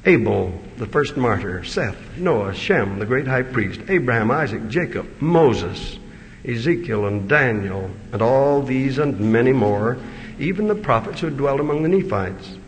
Abel, 0.07 0.53
the 0.77 0.87
first 0.87 1.17
martyr, 1.17 1.65
Seth, 1.65 1.97
Noah, 2.17 2.55
Shem, 2.55 2.99
the 2.99 3.07
great 3.07 3.27
high 3.27 3.43
priest, 3.43 3.81
Abraham, 3.89 4.31
Isaac, 4.31 4.69
Jacob, 4.69 5.09
Moses, 5.21 5.99
Ezekiel, 6.45 7.07
and 7.07 7.29
Daniel, 7.29 7.91
and 8.13 8.21
all 8.21 8.63
these 8.63 8.99
and 8.99 9.19
many 9.19 9.53
more, 9.53 9.99
even 10.39 10.69
the 10.69 10.75
prophets 10.75 11.21
who 11.21 11.31
dwelt 11.31 11.61
among 11.61 11.83
the 11.83 11.89
Nephites. 11.89 12.59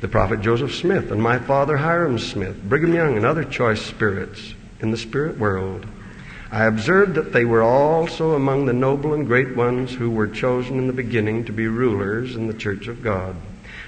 The 0.00 0.08
prophet 0.08 0.40
Joseph 0.40 0.74
Smith 0.74 1.10
and 1.10 1.22
my 1.22 1.38
father 1.38 1.76
Hyrum 1.76 2.18
Smith, 2.18 2.62
Brigham 2.62 2.94
Young, 2.94 3.16
and 3.16 3.26
other 3.26 3.44
choice 3.44 3.82
spirits 3.82 4.54
in 4.80 4.90
the 4.90 4.96
spirit 4.96 5.38
world. 5.38 5.86
I 6.50 6.64
observed 6.64 7.14
that 7.14 7.32
they 7.32 7.44
were 7.44 7.62
also 7.62 8.32
among 8.32 8.66
the 8.66 8.72
noble 8.72 9.14
and 9.14 9.26
great 9.26 9.54
ones 9.54 9.94
who 9.94 10.10
were 10.10 10.26
chosen 10.26 10.78
in 10.78 10.86
the 10.86 10.92
beginning 10.92 11.44
to 11.44 11.52
be 11.52 11.68
rulers 11.68 12.34
in 12.34 12.46
the 12.46 12.54
church 12.54 12.88
of 12.88 13.02
God. 13.02 13.36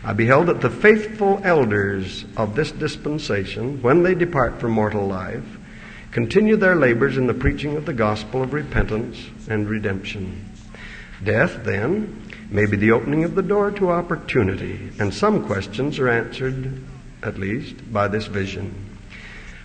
I 0.05 0.13
beheld 0.13 0.47
that 0.49 0.61
the 0.61 0.71
faithful 0.71 1.41
elders 1.43 2.25
of 2.37 2.55
this 2.55 2.71
dispensation, 2.71 3.81
when 3.83 4.03
they 4.03 4.15
depart 4.15 4.61
from 4.61 4.73
mortal 4.73 5.07
life, 5.07 5.59
continue 6.13 6.57
their 6.57 6.77
labors 6.77 7.17
in 7.17 7.27
the 7.27 7.35
preaching 7.35 7.77
of 7.77 7.85
the 7.85 7.93
gospel 7.93 8.43
of 8.43 8.53
repentance 8.53 9.19
and 9.49 9.69
redemption. 9.69 10.49
Death, 11.25 11.65
then, 11.65 12.23
may 12.51 12.67
be 12.67 12.77
the 12.77 12.93
opening 12.93 13.25
of 13.25 13.35
the 13.35 13.43
door 13.43 13.71
to 13.73 13.91
opportunity, 13.91 14.91
and 14.99 15.13
some 15.13 15.45
questions 15.47 15.99
are 15.99 16.09
answered, 16.09 16.81
at 17.23 17.39
least, 17.39 17.93
by 17.93 18.07
this 18.07 18.27
vision. 18.27 18.73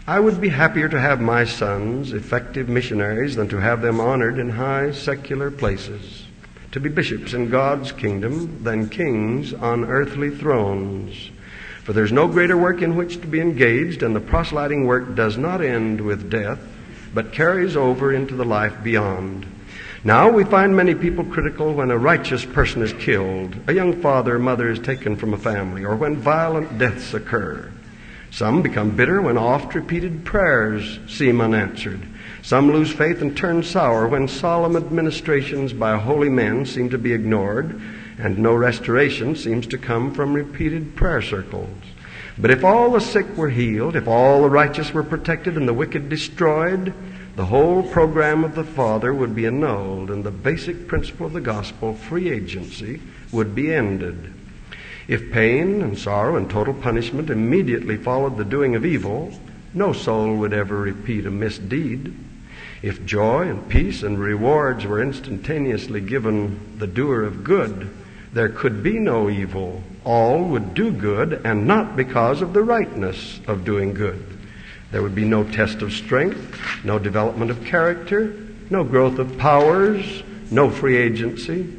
I 0.07 0.19
would 0.19 0.39
be 0.39 0.49
happier 0.49 0.87
to 0.87 0.99
have 0.99 1.19
my 1.19 1.43
sons 1.43 2.13
effective 2.13 2.69
missionaries 2.69 3.35
than 3.35 3.49
to 3.49 3.57
have 3.57 3.81
them 3.81 3.99
honored 3.99 4.39
in 4.39 4.49
high 4.49 4.91
secular 4.91 5.51
places 5.51 6.23
to 6.71 6.79
be 6.79 6.89
bishops 6.89 7.33
in 7.33 7.49
God's 7.49 7.91
kingdom 7.91 8.63
than 8.63 8.89
kings 8.89 9.53
on 9.53 9.85
earthly 9.85 10.29
thrones. 10.29 11.31
For 11.87 11.93
there's 11.93 12.11
no 12.11 12.27
greater 12.27 12.57
work 12.57 12.81
in 12.81 12.97
which 12.97 13.21
to 13.21 13.27
be 13.27 13.39
engaged, 13.39 14.03
and 14.03 14.13
the 14.13 14.19
proselyting 14.19 14.85
work 14.85 15.15
does 15.15 15.37
not 15.37 15.61
end 15.61 16.01
with 16.01 16.29
death, 16.29 16.59
but 17.13 17.31
carries 17.31 17.77
over 17.77 18.11
into 18.11 18.35
the 18.35 18.43
life 18.43 18.83
beyond. 18.83 19.45
Now 20.03 20.29
we 20.29 20.43
find 20.43 20.75
many 20.75 20.95
people 20.95 21.23
critical 21.23 21.73
when 21.73 21.89
a 21.89 21.97
righteous 21.97 22.43
person 22.43 22.81
is 22.81 22.91
killed, 22.91 23.55
a 23.67 23.73
young 23.73 24.01
father 24.01 24.35
or 24.35 24.39
mother 24.39 24.69
is 24.69 24.79
taken 24.79 25.15
from 25.15 25.33
a 25.33 25.37
family, 25.37 25.85
or 25.85 25.95
when 25.95 26.17
violent 26.17 26.77
deaths 26.77 27.13
occur. 27.13 27.71
Some 28.31 28.61
become 28.61 28.97
bitter 28.97 29.21
when 29.21 29.37
oft 29.37 29.73
repeated 29.73 30.25
prayers 30.25 30.99
seem 31.07 31.39
unanswered. 31.39 32.01
Some 32.41 32.69
lose 32.69 32.91
faith 32.91 33.21
and 33.21 33.37
turn 33.37 33.63
sour 33.63 34.09
when 34.09 34.27
solemn 34.27 34.75
administrations 34.75 35.71
by 35.71 35.97
holy 35.97 36.27
men 36.27 36.65
seem 36.65 36.89
to 36.89 36.97
be 36.97 37.13
ignored 37.13 37.81
and 38.17 38.37
no 38.37 38.53
restoration 38.53 39.35
seems 39.35 39.67
to 39.67 39.77
come 39.77 40.13
from 40.13 40.33
repeated 40.33 40.95
prayer 40.95 41.21
circles. 41.21 41.77
But 42.37 42.51
if 42.51 42.63
all 42.63 42.91
the 42.91 42.99
sick 42.99 43.35
were 43.35 43.49
healed, 43.49 43.95
if 43.95 44.07
all 44.07 44.41
the 44.41 44.49
righteous 44.49 44.93
were 44.93 45.03
protected 45.03 45.57
and 45.57 45.67
the 45.67 45.73
wicked 45.73 46.09
destroyed, 46.09 46.93
the 47.35 47.45
whole 47.45 47.83
program 47.83 48.43
of 48.43 48.55
the 48.55 48.63
Father 48.63 49.13
would 49.13 49.35
be 49.35 49.45
annulled 49.45 50.09
and 50.09 50.23
the 50.23 50.31
basic 50.31 50.87
principle 50.87 51.27
of 51.27 51.33
the 51.33 51.41
gospel, 51.41 51.93
free 51.93 52.29
agency, 52.31 52.99
would 53.31 53.53
be 53.53 53.73
ended. 53.73 54.33
If 55.07 55.31
pain 55.31 55.81
and 55.81 55.97
sorrow 55.97 56.35
and 56.35 56.49
total 56.49 56.73
punishment 56.73 57.29
immediately 57.29 57.97
followed 57.97 58.37
the 58.37 58.45
doing 58.45 58.75
of 58.75 58.85
evil, 58.85 59.31
no 59.73 59.93
soul 59.93 60.35
would 60.37 60.53
ever 60.53 60.77
repeat 60.77 61.25
a 61.25 61.31
misdeed. 61.31 62.13
If 62.81 63.05
joy 63.05 63.47
and 63.47 63.69
peace 63.69 64.03
and 64.03 64.19
rewards 64.19 64.85
were 64.85 65.01
instantaneously 65.01 66.01
given 66.01 66.77
the 66.77 66.87
doer 66.87 67.23
of 67.23 67.43
good, 67.43 67.89
there 68.33 68.49
could 68.49 68.83
be 68.83 68.99
no 68.99 69.29
evil. 69.29 69.81
All 70.03 70.43
would 70.43 70.73
do 70.73 70.91
good, 70.91 71.41
and 71.43 71.65
not 71.65 71.95
because 71.95 72.41
of 72.41 72.53
the 72.53 72.63
rightness 72.63 73.39
of 73.47 73.65
doing 73.65 73.93
good. 73.93 74.23
There 74.91 75.01
would 75.01 75.15
be 75.15 75.25
no 75.25 75.43
test 75.43 75.81
of 75.81 75.91
strength, 75.91 76.59
no 76.83 76.99
development 76.99 77.51
of 77.51 77.63
character, 77.65 78.35
no 78.69 78.83
growth 78.83 79.19
of 79.19 79.37
powers, 79.37 80.23
no 80.49 80.69
free 80.69 80.97
agency, 80.97 81.73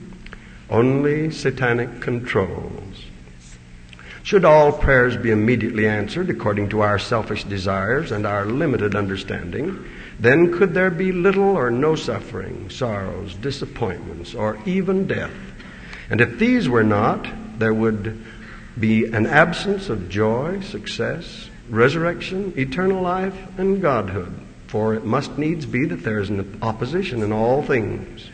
only 0.71 1.31
satanic 1.31 2.01
controls. 2.01 3.05
Should 4.23 4.45
all 4.45 4.73
prayers 4.73 5.17
be 5.17 5.31
immediately 5.31 5.89
answered 5.89 6.29
according 6.29 6.69
to 6.71 6.83
our 6.83 6.99
selfish 6.99 7.45
desires 7.45 8.13
and 8.13 8.27
our 8.27 8.45
limited 8.45 8.95
understanding, 8.95 9.83
then 10.21 10.53
could 10.53 10.75
there 10.75 10.91
be 10.91 11.13
little 11.13 11.57
or 11.57 11.71
no 11.71 11.95
suffering, 11.95 12.69
sorrows, 12.69 13.35
disappointments, 13.37 14.35
or 14.35 14.59
even 14.67 15.07
death. 15.07 15.33
And 16.11 16.21
if 16.21 16.39
these 16.39 16.69
were 16.69 16.85
not, 16.85 17.27
there 17.59 17.75
would 17.75 18.25
be 18.79 19.07
an 19.07 19.27
absence 19.27 19.89
of 19.89 20.09
joy, 20.09 20.61
success, 20.61 21.51
resurrection, 21.69 22.55
eternal 22.57 23.03
life, 23.03 23.37
and 23.59 23.83
godhood. 23.83 24.33
For 24.69 24.95
it 24.95 25.05
must 25.05 25.39
needs 25.39 25.67
be 25.67 25.87
that 25.87 26.03
there 26.03 26.21
is 26.21 26.31
an 26.31 26.59
opposition 26.63 27.23
in 27.23 27.33
all 27.33 27.63
things 27.63 28.29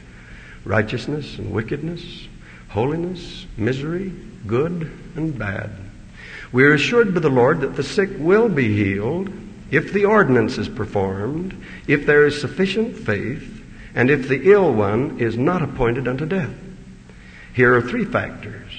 righteousness 0.65 1.37
and 1.37 1.53
wickedness, 1.53 2.27
holiness, 2.71 3.45
misery, 3.57 4.11
good 4.47 4.91
and 5.15 5.39
bad. 5.39 5.71
We 6.53 6.65
are 6.65 6.73
assured 6.73 7.13
by 7.13 7.21
the 7.21 7.29
Lord 7.29 7.61
that 7.61 7.77
the 7.77 7.83
sick 7.83 8.11
will 8.19 8.49
be 8.49 8.75
healed 8.75 9.31
if 9.71 9.93
the 9.93 10.07
ordinance 10.07 10.57
is 10.57 10.69
performed, 10.69 11.55
if 11.87 12.07
there 12.07 12.25
is 12.25 12.41
sufficient 12.41 12.97
faith, 12.97 13.63
and 13.95 14.11
if 14.11 14.29
the 14.29 14.51
ill 14.51 14.73
one 14.73 15.19
is 15.19 15.37
not 15.37 15.63
appointed 15.63 16.09
unto 16.09 16.25
death. 16.25 16.55
Here 17.55 17.75
are 17.75 17.81
three 17.81 18.05
factors. 18.05 18.71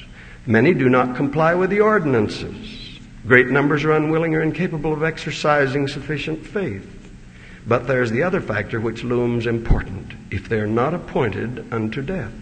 Many 0.46 0.74
do 0.74 0.90
not 0.90 1.16
comply 1.16 1.56
with 1.56 1.70
the 1.70 1.80
ordinances. 1.80 3.00
Great 3.26 3.48
numbers 3.48 3.86
are 3.86 3.94
unwilling 3.94 4.36
or 4.36 4.42
incapable 4.42 4.92
of 4.92 5.02
exercising 5.02 5.88
sufficient 5.88 6.46
faith. 6.46 6.92
But 7.66 7.88
there's 7.88 8.12
the 8.12 8.24
other 8.24 8.42
factor 8.42 8.80
which 8.80 9.04
looms 9.04 9.48
important 9.48 10.14
if 10.30 10.50
they're 10.50 10.68
not 10.68 10.94
appointed 10.94 11.66
unto 11.74 12.02
death. 12.02 12.34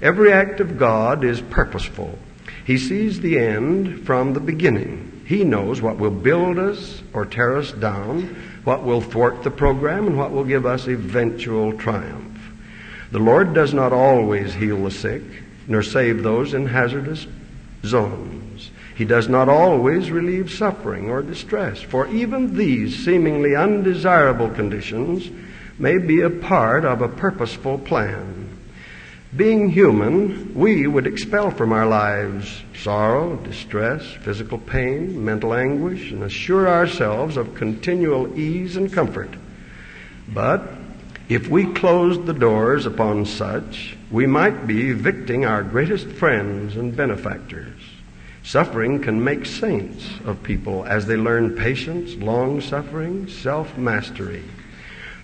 Every 0.00 0.32
act 0.32 0.60
of 0.60 0.78
God 0.78 1.24
is 1.24 1.40
purposeful. 1.40 2.18
He 2.64 2.78
sees 2.78 3.20
the 3.20 3.38
end 3.38 4.06
from 4.06 4.32
the 4.32 4.40
beginning. 4.40 5.24
He 5.26 5.42
knows 5.42 5.82
what 5.82 5.98
will 5.98 6.12
build 6.12 6.58
us 6.58 7.02
or 7.12 7.26
tear 7.26 7.56
us 7.56 7.72
down, 7.72 8.36
what 8.62 8.84
will 8.84 9.00
thwart 9.00 9.42
the 9.42 9.50
program, 9.50 10.06
and 10.06 10.16
what 10.16 10.30
will 10.30 10.44
give 10.44 10.64
us 10.64 10.86
eventual 10.86 11.76
triumph. 11.76 12.38
The 13.10 13.18
Lord 13.18 13.54
does 13.54 13.74
not 13.74 13.92
always 13.92 14.54
heal 14.54 14.84
the 14.84 14.90
sick, 14.90 15.22
nor 15.68 15.82
save 15.82 16.22
those 16.22 16.54
in 16.54 16.66
hazardous 16.66 17.26
zones. 17.84 18.70
He 18.96 19.04
does 19.04 19.28
not 19.28 19.48
always 19.48 20.10
relieve 20.10 20.50
suffering 20.50 21.08
or 21.08 21.22
distress, 21.22 21.80
for 21.80 22.08
even 22.08 22.56
these 22.56 23.04
seemingly 23.04 23.54
undesirable 23.54 24.50
conditions 24.50 25.30
may 25.78 25.98
be 25.98 26.22
a 26.22 26.30
part 26.30 26.84
of 26.84 27.00
a 27.00 27.08
purposeful 27.08 27.78
plan. 27.78 28.48
Being 29.36 29.68
human, 29.68 30.54
we 30.54 30.86
would 30.86 31.06
expel 31.06 31.50
from 31.50 31.72
our 31.72 31.86
lives 31.86 32.62
sorrow, 32.74 33.36
distress, 33.36 34.02
physical 34.22 34.58
pain, 34.58 35.22
mental 35.22 35.52
anguish, 35.54 36.10
and 36.10 36.22
assure 36.22 36.66
ourselves 36.66 37.36
of 37.36 37.54
continual 37.54 38.36
ease 38.38 38.76
and 38.76 38.92
comfort. 38.92 39.30
But 40.32 40.62
if 41.28 41.48
we 41.48 41.72
closed 41.74 42.24
the 42.24 42.32
doors 42.32 42.86
upon 42.86 43.26
such, 43.26 43.96
we 44.10 44.26
might 44.26 44.66
be 44.66 44.90
evicting 44.90 45.44
our 45.44 45.62
greatest 45.62 46.06
friends 46.06 46.76
and 46.76 46.96
benefactors. 46.96 47.80
Suffering 48.42 49.02
can 49.02 49.22
make 49.22 49.44
saints 49.44 50.08
of 50.24 50.42
people 50.42 50.86
as 50.86 51.06
they 51.06 51.16
learn 51.16 51.54
patience, 51.54 52.14
long 52.14 52.62
suffering, 52.62 53.28
self 53.28 53.76
mastery. 53.76 54.42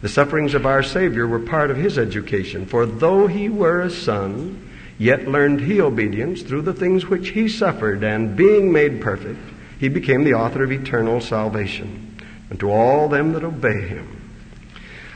The 0.03 0.11
sufferings 0.11 0.53
of 0.53 0.67
our 0.67 0.83
Savior 0.83 1.27
were 1.27 1.41
part 1.41 1.71
of 1.71 1.79
his 1.79 1.97
education, 1.97 2.67
for 2.67 2.85
though 2.85 3.27
he 3.27 3.49
were 3.49 3.81
a 3.81 3.91
son, 3.91 4.71
yet 4.99 5.27
learned 5.27 5.63
he 5.63 5.81
obedience 5.81 6.43
through 6.43 6.63
the 6.63 6.75
things 6.75 7.07
which 7.07 7.31
he 7.31 7.49
suffered, 7.49 8.05
and 8.05 8.37
being 8.37 8.71
made 8.71 9.01
perfect, 9.01 9.41
he 9.81 9.89
became 9.89 10.25
the 10.25 10.35
author 10.35 10.63
of 10.63 10.71
eternal 10.71 11.23
salvation 11.23 12.19
unto 12.51 12.69
all 12.69 13.09
them 13.09 13.33
that 13.33 13.43
obey 13.43 13.89
him. 13.89 14.24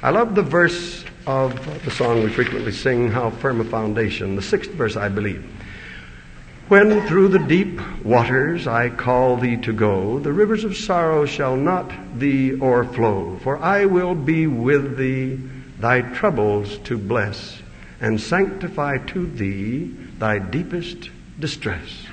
I 0.01 0.11
love 0.11 0.37
the 0.37 0.43
verse 0.43 1.05
of 1.27 1.85
the 1.85 1.91
song 1.91 2.23
we 2.23 2.31
frequently 2.31 2.71
sing, 2.71 3.11
How 3.11 3.31
Firm 3.31 3.61
a 3.61 3.65
Foundation, 3.65 4.37
the 4.37 4.43
sixth 4.43 4.71
verse, 4.71 4.97
I 4.97 5.09
believe. 5.09 5.45
When 6.69 7.05
through 7.09 7.29
the 7.29 7.41
deep 7.41 7.81
waters 8.05 8.69
I 8.69 8.91
call 8.91 9.39
thee 9.39 9.57
to 9.57 9.73
go, 9.73 10.21
the 10.21 10.33
rivers 10.33 10.63
of 10.63 10.77
sorrow 10.77 11.27
shall 11.27 11.57
not 11.57 11.91
thee 12.17 12.53
o'erflow, 12.61 13.41
for 13.43 13.59
I 13.59 13.87
will 13.87 14.15
be 14.15 14.47
with 14.47 14.97
thee, 14.97 15.41
thy 15.81 16.03
troubles 16.03 16.79
to 16.85 16.97
bless, 16.97 17.61
and 18.01 18.21
sanctify 18.21 18.99
to 18.99 19.27
thee 19.27 19.97
thy 20.21 20.39
deepest 20.39 21.11
distress. 21.41 22.07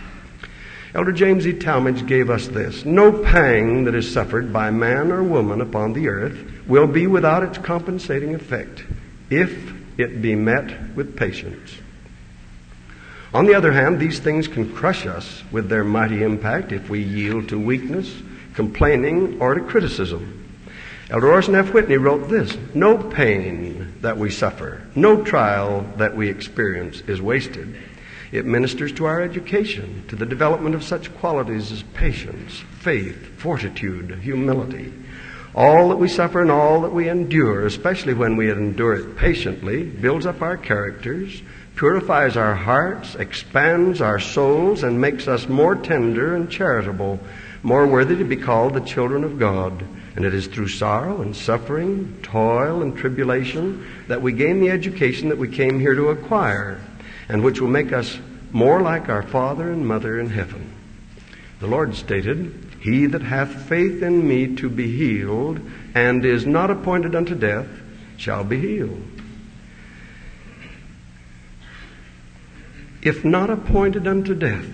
Elder 0.96 1.12
James 1.12 1.46
E. 1.46 1.54
Talmage 1.54 2.08
gave 2.08 2.32
us 2.32 2.48
this 2.48 2.84
No 2.84 3.12
pang 3.12 3.84
that 3.84 3.94
is 3.94 4.12
suffered 4.12 4.52
by 4.52 4.72
man 4.72 5.12
or 5.12 5.22
woman 5.22 5.62
upon 5.62 5.94
the 5.94 6.08
earth 6.08 6.55
will 6.68 6.88
be 6.88 7.08
without 7.08 7.44
its 7.44 7.58
compensating 7.58 8.36
effect 8.36 8.84
if 9.30 9.74
it 9.98 10.22
be 10.22 10.36
met 10.36 10.96
with 10.96 11.16
patience. 11.16 11.78
On 13.34 13.46
the 13.46 13.54
other 13.54 13.72
hand, 13.72 14.00
these 14.00 14.20
things 14.20 14.48
can 14.48 14.74
crush 14.74 15.06
us 15.06 15.44
with 15.52 15.68
their 15.68 15.84
mighty 15.84 16.24
impact 16.24 16.72
if 16.72 16.90
we 16.90 17.02
yield 17.02 17.50
to 17.50 17.60
weakness, 17.60 18.14
complaining, 18.54 19.42
or 19.42 19.56
to 19.56 19.62
criticism. 19.62 20.42
Elder 21.10 21.32
Orson 21.32 21.56
F. 21.56 21.74
Whitney 21.74 21.98
wrote 21.98 22.30
this 22.30 22.58
No 22.74 22.98
pain 22.98 23.94
that 24.02 24.18
we 24.18 24.32
suffer, 24.32 24.82
no 24.96 25.24
trial 25.24 25.86
that 25.98 26.16
we 26.16 26.30
experience 26.30 27.02
is 27.02 27.22
wasted. 27.22 27.76
It 28.32 28.46
ministers 28.46 28.92
to 28.94 29.06
our 29.06 29.22
education, 29.22 30.04
to 30.08 30.16
the 30.16 30.26
development 30.26 30.74
of 30.74 30.84
such 30.84 31.14
qualities 31.18 31.72
as 31.72 31.84
patience, 31.94 32.64
faith, 32.80 33.38
fortitude, 33.38 34.20
humility. 34.22 34.92
All 35.56 35.88
that 35.90 35.96
we 35.96 36.10
suffer 36.10 36.42
and 36.42 36.52
all 36.52 36.82
that 36.82 36.92
we 36.92 37.08
endure, 37.08 37.66
especially 37.66 38.14
when 38.14 38.36
we 38.36 38.52
endure 38.52 38.94
it 38.96 39.16
patiently, 39.16 39.84
builds 39.84 40.26
up 40.26 40.42
our 40.42 40.58
characters, 40.58 41.42
purifies 41.78 42.36
our 42.36 42.56
hearts, 42.56 43.16
expands 43.16 44.02
our 44.02 44.20
souls, 44.20 44.84
and 44.84 45.00
makes 45.00 45.30
us 45.30 45.48
more 45.48 45.76
tender 45.76 46.36
and 46.36 46.52
charitable, 46.52 47.22
more 47.64 47.88
worthy 47.88 48.18
to 48.18 48.26
be 48.26 48.36
called 48.36 48.74
the 48.74 48.82
children 48.82 49.24
of 49.24 49.40
God. 49.40 49.86
And 50.18 50.26
it 50.26 50.34
is 50.34 50.48
through 50.48 50.68
sorrow 50.68 51.22
and 51.22 51.34
suffering, 51.34 52.20
toil 52.22 52.82
and 52.82 52.98
tribulation 52.98 53.88
that 54.10 54.22
we 54.22 54.34
gain 54.34 54.60
the 54.60 54.72
education 54.72 55.30
that 55.30 55.38
we 55.38 55.48
came 55.48 55.80
here 55.80 55.96
to 55.96 56.10
acquire, 56.10 56.82
and 57.30 57.42
which 57.42 57.62
will 57.62 57.70
make 57.70 57.94
us 57.94 58.20
more 58.52 58.82
like 58.82 59.08
our 59.08 59.24
Father 59.24 59.72
and 59.72 59.88
Mother 59.88 60.20
in 60.20 60.30
heaven. 60.30 60.74
The 61.62 61.68
Lord 61.68 61.96
stated, 61.96 62.65
He 62.86 63.08
that 63.08 63.24
hath 63.24 63.68
faith 63.68 64.04
in 64.04 64.28
me 64.28 64.56
to 64.58 64.70
be 64.70 64.96
healed, 64.96 65.60
and 65.96 66.24
is 66.24 66.46
not 66.46 66.70
appointed 66.70 67.16
unto 67.16 67.34
death, 67.34 67.66
shall 68.16 68.44
be 68.44 68.60
healed. 68.60 69.02
If 73.02 73.26
not 73.26 73.50
appointed 73.50 74.06
unto 74.06 74.36
death, 74.36 74.70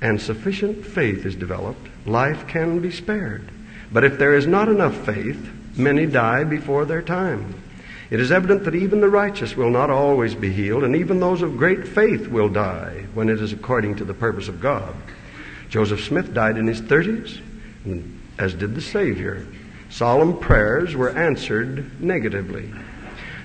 and 0.00 0.20
sufficient 0.20 0.86
faith 0.86 1.26
is 1.26 1.34
developed, 1.34 1.88
life 2.06 2.46
can 2.46 2.78
be 2.78 2.92
spared. 2.92 3.50
But 3.90 4.04
if 4.04 4.16
there 4.16 4.36
is 4.36 4.46
not 4.46 4.68
enough 4.68 4.94
faith, 5.04 5.50
many 5.76 6.06
die 6.06 6.44
before 6.44 6.84
their 6.84 7.02
time. 7.02 7.60
It 8.10 8.20
is 8.20 8.30
evident 8.30 8.62
that 8.62 8.76
even 8.76 9.00
the 9.00 9.08
righteous 9.08 9.56
will 9.56 9.70
not 9.70 9.90
always 9.90 10.36
be 10.36 10.52
healed, 10.52 10.84
and 10.84 10.94
even 10.94 11.18
those 11.18 11.42
of 11.42 11.56
great 11.56 11.88
faith 11.88 12.28
will 12.28 12.48
die 12.48 13.06
when 13.14 13.28
it 13.28 13.40
is 13.40 13.52
according 13.52 13.96
to 13.96 14.04
the 14.04 14.14
purpose 14.14 14.46
of 14.46 14.60
God. 14.60 14.94
Joseph 15.70 16.04
Smith 16.04 16.34
died 16.34 16.58
in 16.58 16.66
his 16.66 16.82
30s, 16.82 17.40
as 18.38 18.54
did 18.54 18.74
the 18.74 18.80
Savior. 18.80 19.46
Solemn 19.88 20.38
prayers 20.38 20.94
were 20.94 21.10
answered 21.10 22.00
negatively. 22.00 22.70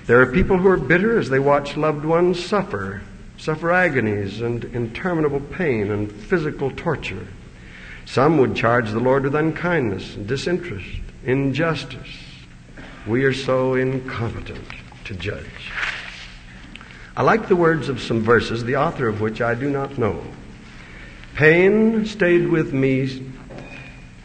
There 0.06 0.20
are 0.20 0.26
people 0.26 0.58
who 0.58 0.68
are 0.68 0.76
bitter 0.76 1.18
as 1.18 1.30
they 1.30 1.38
watch 1.38 1.76
loved 1.76 2.04
ones 2.04 2.44
suffer 2.44 3.02
suffer 3.38 3.70
agonies 3.70 4.40
and 4.40 4.64
interminable 4.64 5.40
pain 5.40 5.90
and 5.90 6.10
physical 6.10 6.70
torture. 6.70 7.26
Some 8.04 8.38
would 8.38 8.54
charge 8.54 8.90
the 8.90 9.00
Lord 9.00 9.24
with 9.24 9.34
unkindness, 9.34 10.14
disinterest, 10.14 11.00
injustice. 11.24 12.08
We 13.06 13.24
are 13.24 13.34
so 13.34 13.74
incompetent 13.74 14.66
to 15.04 15.14
judge. 15.14 15.72
I 17.16 17.22
like 17.22 17.48
the 17.48 17.56
words 17.56 17.88
of 17.88 18.00
some 18.00 18.20
verses, 18.20 18.64
the 18.64 18.76
author 18.76 19.08
of 19.08 19.20
which 19.20 19.40
I 19.40 19.54
do 19.54 19.70
not 19.70 19.98
know. 19.98 20.22
Pain 21.36 22.06
stayed 22.06 22.48
with 22.48 22.72
me 22.72 23.30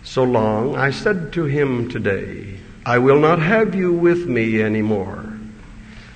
so 0.01 0.24
long, 0.24 0.77
I 0.77 0.91
said 0.91 1.34
to 1.34 1.44
him 1.44 1.89
today, 1.89 2.58
I 2.86 3.00
will 3.00 3.20
not 3.20 3.39
have 3.39 3.75
you 3.75 3.91
with 3.91 4.27
me 4.27 4.62
any 4.62 4.82
more. 4.82 5.34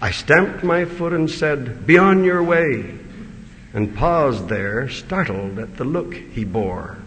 I 0.01 0.11
stamped 0.11 0.63
my 0.63 0.85
foot 0.85 1.11
and 1.11 1.29
said, 1.29 1.85
Be 1.85 1.97
on 1.97 2.23
your 2.23 2.41
way, 2.41 2.97
and 3.73 3.93
paused 3.93 4.47
there, 4.47 4.87
startled 4.87 5.59
at 5.59 5.75
the 5.75 5.83
look 5.83 6.13
he 6.13 6.45
bore. 6.45 6.97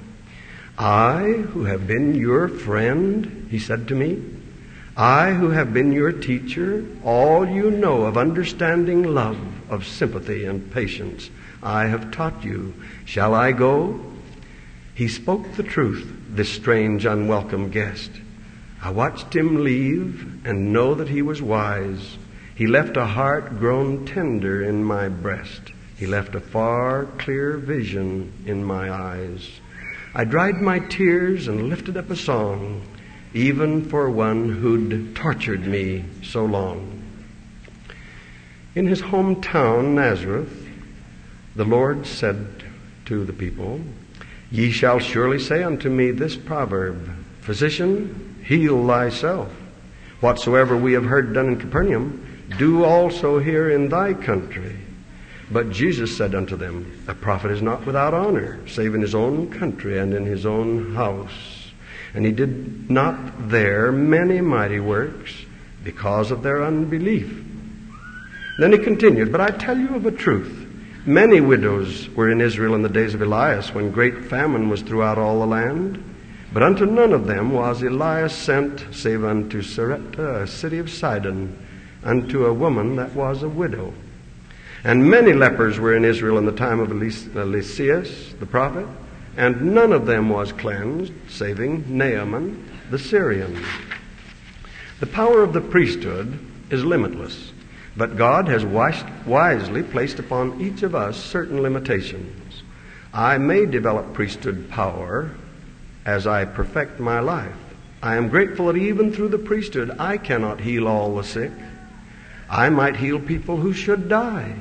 I, 0.76 1.22
who 1.52 1.64
have 1.64 1.86
been 1.86 2.14
your 2.14 2.46
friend, 2.46 3.48
he 3.50 3.58
said 3.58 3.88
to 3.88 3.94
me, 3.94 4.22
I, 4.98 5.32
who 5.32 5.48
have 5.48 5.72
been 5.72 5.94
your 5.94 6.12
teacher, 6.12 6.84
all 7.02 7.48
you 7.48 7.70
know 7.70 8.02
of 8.02 8.18
understanding 8.18 9.02
love, 9.02 9.38
of 9.70 9.86
sympathy 9.86 10.44
and 10.44 10.70
patience, 10.72 11.30
I 11.62 11.86
have 11.86 12.10
taught 12.10 12.44
you. 12.44 12.74
Shall 13.04 13.34
I 13.34 13.52
go? 13.52 14.00
He 14.94 15.08
spoke 15.08 15.54
the 15.54 15.62
truth, 15.62 16.06
this 16.30 16.48
strange, 16.48 17.04
unwelcome 17.04 17.70
guest. 17.70 18.10
I 18.82 18.90
watched 18.90 19.34
him 19.34 19.64
leave 19.64 20.46
and 20.46 20.72
know 20.72 20.94
that 20.94 21.08
he 21.08 21.22
was 21.22 21.42
wise. 21.42 22.16
He 22.54 22.66
left 22.66 22.96
a 22.96 23.06
heart 23.06 23.58
grown 23.58 24.06
tender 24.06 24.62
in 24.62 24.84
my 24.84 25.08
breast. 25.08 25.60
He 25.96 26.06
left 26.06 26.34
a 26.34 26.40
far, 26.40 27.06
clear 27.18 27.56
vision 27.56 28.32
in 28.46 28.62
my 28.64 28.90
eyes. 28.90 29.48
I 30.14 30.24
dried 30.24 30.60
my 30.60 30.78
tears 30.78 31.48
and 31.48 31.68
lifted 31.68 31.96
up 31.96 32.10
a 32.10 32.16
song, 32.16 32.82
even 33.34 33.88
for 33.88 34.08
one 34.10 34.48
who'd 34.48 35.14
tortured 35.14 35.66
me 35.66 36.04
so 36.22 36.44
long. 36.44 37.02
In 38.74 38.86
his 38.86 39.02
hometown, 39.02 39.94
Nazareth, 39.94 40.67
the 41.58 41.64
Lord 41.64 42.06
said 42.06 42.62
to 43.06 43.24
the 43.24 43.32
people, 43.32 43.80
Ye 44.48 44.70
shall 44.70 45.00
surely 45.00 45.40
say 45.40 45.64
unto 45.64 45.90
me 45.90 46.12
this 46.12 46.36
proverb, 46.36 47.10
Physician, 47.40 48.36
heal 48.44 48.86
thyself. 48.86 49.50
Whatsoever 50.20 50.76
we 50.76 50.92
have 50.92 51.04
heard 51.04 51.34
done 51.34 51.48
in 51.48 51.58
Capernaum, 51.58 52.24
do 52.58 52.84
also 52.84 53.40
here 53.40 53.70
in 53.70 53.88
thy 53.88 54.14
country. 54.14 54.76
But 55.50 55.72
Jesus 55.72 56.16
said 56.16 56.32
unto 56.32 56.54
them, 56.54 57.02
A 57.08 57.14
prophet 57.14 57.50
is 57.50 57.60
not 57.60 57.84
without 57.84 58.14
honor, 58.14 58.60
save 58.68 58.94
in 58.94 59.02
his 59.02 59.16
own 59.16 59.50
country 59.50 59.98
and 59.98 60.14
in 60.14 60.26
his 60.26 60.46
own 60.46 60.94
house. 60.94 61.72
And 62.14 62.24
he 62.24 62.30
did 62.30 62.88
not 62.88 63.48
there 63.48 63.90
many 63.90 64.40
mighty 64.40 64.78
works 64.78 65.34
because 65.82 66.30
of 66.30 66.44
their 66.44 66.62
unbelief. 66.62 67.44
Then 68.60 68.70
he 68.70 68.78
continued, 68.78 69.32
But 69.32 69.40
I 69.40 69.50
tell 69.50 69.76
you 69.76 69.96
of 69.96 70.06
a 70.06 70.12
truth. 70.12 70.57
Many 71.08 71.40
widows 71.40 72.10
were 72.10 72.28
in 72.28 72.42
Israel 72.42 72.74
in 72.74 72.82
the 72.82 72.88
days 72.90 73.14
of 73.14 73.22
Elias, 73.22 73.72
when 73.72 73.90
great 73.90 74.26
famine 74.26 74.68
was 74.68 74.82
throughout 74.82 75.16
all 75.16 75.40
the 75.40 75.46
land. 75.46 76.04
But 76.52 76.62
unto 76.62 76.84
none 76.84 77.14
of 77.14 77.26
them 77.26 77.50
was 77.50 77.82
Elias 77.82 78.34
sent, 78.34 78.84
save 78.90 79.24
unto 79.24 79.62
Sarepta, 79.62 80.42
a 80.42 80.46
city 80.46 80.76
of 80.76 80.90
Sidon 80.90 81.56
unto 82.04 82.44
a 82.44 82.52
woman 82.52 82.96
that 82.96 83.14
was 83.14 83.42
a 83.42 83.48
widow. 83.48 83.94
And 84.84 85.10
many 85.10 85.32
lepers 85.32 85.78
were 85.78 85.96
in 85.96 86.04
Israel 86.04 86.36
in 86.36 86.44
the 86.44 86.52
time 86.52 86.78
of 86.78 86.90
Eliseus 86.90 88.38
the 88.38 88.44
prophet, 88.44 88.86
and 89.34 89.74
none 89.74 89.94
of 89.94 90.04
them 90.04 90.28
was 90.28 90.52
cleansed, 90.52 91.14
saving 91.26 91.86
Naaman 91.88 92.62
the 92.90 92.98
Syrian. 92.98 93.58
The 95.00 95.06
power 95.06 95.42
of 95.42 95.54
the 95.54 95.62
priesthood 95.62 96.38
is 96.68 96.84
limitless, 96.84 97.52
but 97.98 98.16
God 98.16 98.46
has 98.46 98.64
wisely 98.64 99.82
placed 99.82 100.20
upon 100.20 100.61
each 100.61 100.84
of 100.84 100.94
us 100.94 101.16
certain 101.16 101.61
limitations. 101.61 102.62
I 103.12 103.38
may 103.38 103.66
develop 103.66 104.14
priesthood 104.14 104.70
power 104.70 105.32
as 106.06 106.24
I 106.24 106.44
perfect 106.44 107.00
my 107.00 107.18
life. 107.18 107.56
I 108.00 108.14
am 108.14 108.28
grateful 108.28 108.66
that 108.66 108.76
even 108.76 109.12
through 109.12 109.30
the 109.30 109.38
priesthood 109.38 109.96
I 109.98 110.16
cannot 110.16 110.61
heal 110.61 110.87
all 110.87 111.16
the 111.16 111.24
sick. 111.24 111.50
I 112.48 112.70
might 112.70 112.94
heal 112.94 113.18
people 113.18 113.56
who 113.56 113.72
should 113.72 114.08
die. 114.08 114.54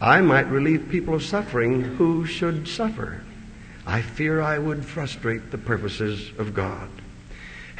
I 0.00 0.20
might 0.20 0.46
relieve 0.46 0.88
people 0.88 1.14
of 1.14 1.24
suffering 1.24 1.82
who 1.82 2.24
should 2.24 2.68
suffer. 2.68 3.20
I 3.84 4.00
fear 4.00 4.40
I 4.40 4.58
would 4.58 4.84
frustrate 4.84 5.50
the 5.50 5.58
purposes 5.58 6.30
of 6.38 6.54
God. 6.54 6.88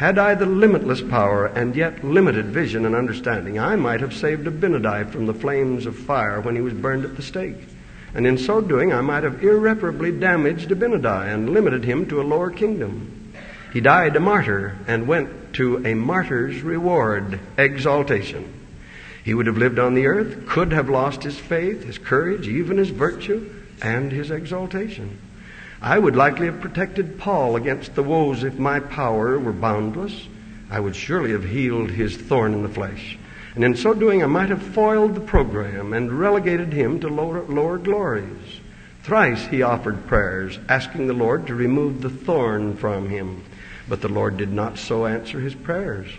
Had 0.01 0.19
I 0.19 0.35
the 0.35 0.47
limitless 0.47 1.03
power 1.03 1.45
and 1.45 1.77
yet 1.77 2.03
limited 2.03 2.47
vision 2.47 2.87
and 2.87 2.95
understanding, 2.95 3.59
I 3.59 3.77
might 3.77 4.01
have 4.01 4.15
saved 4.15 4.47
Abinadi 4.47 5.05
from 5.13 5.27
the 5.27 5.35
flames 5.35 5.85
of 5.85 5.95
fire 5.95 6.41
when 6.41 6.57
he 6.57 6.63
was 6.63 6.73
burned 6.73 7.05
at 7.05 7.17
the 7.17 7.23
stake. 7.23 7.59
And 8.15 8.27
in 8.27 8.39
so 8.39 8.63
doing, 8.63 8.95
I 8.95 9.03
might 9.03 9.25
have 9.25 9.45
irreparably 9.45 10.11
damaged 10.11 10.71
Abinadi 10.71 11.35
and 11.35 11.51
limited 11.51 11.85
him 11.85 12.07
to 12.07 12.23
a 12.23 12.25
lower 12.25 12.51
kingdom. 12.51 13.35
He 13.75 13.83
died 13.83 14.17
a 14.17 14.21
martyr 14.21 14.79
and 14.87 15.07
went 15.07 15.53
to 15.57 15.87
a 15.87 15.93
martyr's 15.93 16.63
reward, 16.63 17.39
exaltation. 17.59 18.51
He 19.23 19.35
would 19.35 19.49
have 19.49 19.59
lived 19.59 19.79
on 19.79 19.93
the 19.93 20.07
earth, 20.07 20.47
could 20.47 20.73
have 20.73 20.89
lost 20.89 21.25
his 21.25 21.39
faith, 21.39 21.85
his 21.85 21.99
courage, 21.99 22.49
even 22.49 22.79
his 22.79 22.89
virtue, 22.89 23.53
and 23.83 24.11
his 24.11 24.31
exaltation. 24.31 25.19
I 25.83 25.99
would 25.99 26.15
likely 26.15 26.47
have 26.47 26.61
protected 26.61 27.19
Paul 27.19 27.57
against 27.57 27.95
the 27.95 28.03
woes 28.03 28.45
if 28.45 28.59
my 28.59 28.81
power 28.81 29.39
were 29.39 29.53
boundless. 29.53 30.29
I 30.71 30.79
would 30.79 30.95
surely 30.95 31.33
have 31.33 31.45
healed 31.45 31.91
his 31.91 32.17
thorn 32.17 32.53
in 32.53 32.63
the 32.63 32.69
flesh. 32.69 33.19
And 33.55 33.65
in 33.65 33.75
so 33.75 33.95
doing, 33.95 34.23
I 34.23 34.27
might 34.27 34.51
have 34.51 34.63
foiled 34.63 35.15
the 35.15 35.21
program 35.21 35.93
and 35.95 36.13
relegated 36.13 36.73
him 36.73 37.01
to 37.01 37.09
lower, 37.09 37.43
lower 37.45 37.79
glories. 37.79 38.61
Thrice 39.03 39.47
he 39.47 39.63
offered 39.63 40.07
prayers, 40.07 40.59
asking 40.69 41.07
the 41.07 41.15
Lord 41.15 41.47
to 41.47 41.55
remove 41.55 42.03
the 42.03 42.11
thorn 42.11 42.77
from 42.77 43.09
him. 43.09 43.43
But 43.89 44.03
the 44.03 44.09
Lord 44.09 44.37
did 44.37 44.53
not 44.53 44.79
so 44.79 45.07
answer 45.07 45.41
his 45.41 45.55
prayers. 45.55 46.11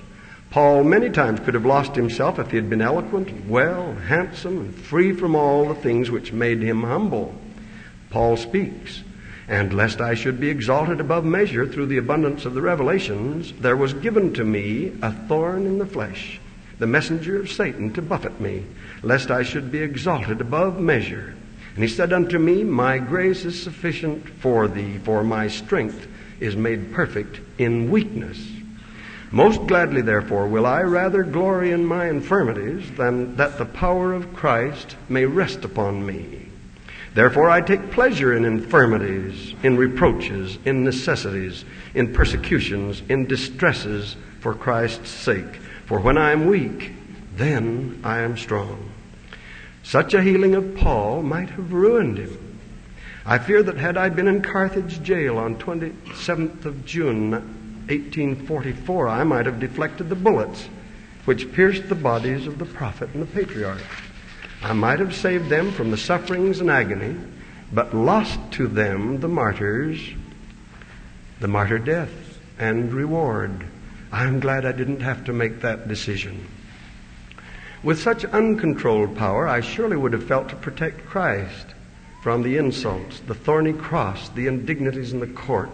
Paul 0.49 0.83
many 0.83 1.09
times 1.09 1.39
could 1.39 1.53
have 1.53 1.65
lost 1.65 1.95
himself 1.95 2.39
if 2.39 2.49
he 2.49 2.57
had 2.57 2.69
been 2.69 2.81
eloquent, 2.81 3.45
well, 3.45 3.93
handsome, 3.93 4.57
and 4.57 4.75
free 4.75 5.13
from 5.13 5.35
all 5.35 5.69
the 5.69 5.75
things 5.75 6.11
which 6.11 6.33
made 6.33 6.61
him 6.61 6.83
humble. 6.83 7.33
Paul 8.09 8.35
speaks, 8.35 9.03
and 9.47 9.73
lest 9.73 10.01
I 10.01 10.13
should 10.13 10.39
be 10.39 10.49
exalted 10.49 10.99
above 10.99 11.25
measure 11.25 11.67
through 11.67 11.87
the 11.87 11.97
abundance 11.97 12.45
of 12.45 12.53
the 12.53 12.61
revelations, 12.61 13.53
there 13.59 13.77
was 13.77 13.93
given 13.93 14.33
to 14.33 14.43
me 14.43 14.93
a 15.01 15.11
thorn 15.27 15.65
in 15.65 15.77
the 15.77 15.85
flesh, 15.85 16.39
the 16.79 16.87
messenger 16.87 17.39
of 17.39 17.51
Satan 17.51 17.91
to 17.93 18.01
buffet 18.01 18.39
me, 18.39 18.65
lest 19.03 19.31
I 19.31 19.43
should 19.43 19.71
be 19.71 19.79
exalted 19.79 20.41
above 20.41 20.79
measure. 20.79 21.35
And 21.75 21.83
he 21.83 21.89
said 21.89 22.11
unto 22.13 22.37
me, 22.37 22.63
My 22.63 22.97
grace 22.97 23.45
is 23.45 23.61
sufficient 23.61 24.27
for 24.27 24.67
thee, 24.67 24.97
for 24.99 25.23
my 25.23 25.47
strength 25.47 26.07
is 26.39 26.55
made 26.55 26.93
perfect 26.93 27.39
in 27.57 27.89
weakness. 27.89 28.45
Most 29.31 29.65
gladly, 29.67 30.01
therefore, 30.01 30.47
will 30.47 30.65
I 30.65 30.81
rather 30.81 31.23
glory 31.23 31.71
in 31.71 31.85
my 31.85 32.09
infirmities 32.09 32.91
than 32.97 33.37
that 33.37 33.57
the 33.57 33.65
power 33.65 34.11
of 34.11 34.33
Christ 34.33 34.97
may 35.07 35.25
rest 35.25 35.63
upon 35.63 36.05
me. 36.05 36.40
Therefore, 37.13 37.49
I 37.49 37.59
take 37.59 37.91
pleasure 37.91 38.33
in 38.33 38.45
infirmities, 38.45 39.53
in 39.63 39.75
reproaches, 39.75 40.57
in 40.63 40.85
necessities, 40.85 41.65
in 41.93 42.13
persecutions, 42.13 43.01
in 43.09 43.25
distresses 43.25 44.15
for 44.39 44.53
Christ's 44.53 45.09
sake. 45.09 45.55
For 45.85 45.99
when 45.99 46.17
I 46.17 46.31
am 46.31 46.47
weak, 46.47 46.93
then 47.35 47.99
I 48.03 48.19
am 48.19 48.37
strong. 48.37 48.91
Such 49.83 50.13
a 50.13 50.23
healing 50.23 50.55
of 50.55 50.75
Paul 50.75 51.21
might 51.21 51.49
have 51.49 51.73
ruined 51.73 52.17
him. 52.17 52.59
I 53.25 53.39
fear 53.39 53.61
that 53.61 53.77
had 53.77 53.97
I 53.97 54.09
been 54.09 54.27
in 54.27 54.41
Carthage 54.41 55.03
jail 55.03 55.37
on 55.37 55.57
27th 55.57 56.65
of 56.65 56.85
June 56.85 57.31
1844, 57.31 59.09
I 59.09 59.23
might 59.23 59.45
have 59.45 59.59
deflected 59.59 60.07
the 60.07 60.15
bullets 60.15 60.69
which 61.25 61.51
pierced 61.51 61.89
the 61.89 61.95
bodies 61.95 62.47
of 62.47 62.57
the 62.57 62.65
prophet 62.65 63.09
and 63.13 63.21
the 63.21 63.27
patriarch. 63.27 63.81
I 64.63 64.73
might 64.73 64.99
have 64.99 65.15
saved 65.15 65.49
them 65.49 65.71
from 65.71 65.91
the 65.91 65.97
sufferings 65.97 66.59
and 66.59 66.69
agony, 66.69 67.15
but 67.73 67.95
lost 67.95 68.39
to 68.51 68.67
them 68.67 69.19
the 69.19 69.27
martyrs, 69.27 69.99
the 71.39 71.47
martyr 71.47 71.79
death 71.79 72.11
and 72.59 72.93
reward. 72.93 73.65
I'm 74.11 74.39
glad 74.39 74.65
I 74.65 74.71
didn't 74.71 75.01
have 75.01 75.25
to 75.25 75.33
make 75.33 75.61
that 75.61 75.87
decision. 75.87 76.47
With 77.81 77.99
such 77.99 78.25
uncontrolled 78.25 79.17
power, 79.17 79.47
I 79.47 79.61
surely 79.61 79.97
would 79.97 80.13
have 80.13 80.27
felt 80.27 80.49
to 80.49 80.55
protect 80.55 81.07
Christ 81.07 81.73
from 82.21 82.43
the 82.43 82.57
insults, 82.57 83.19
the 83.21 83.33
thorny 83.33 83.73
cross, 83.73 84.29
the 84.29 84.45
indignities 84.45 85.13
in 85.13 85.19
the 85.19 85.27
court, 85.27 85.71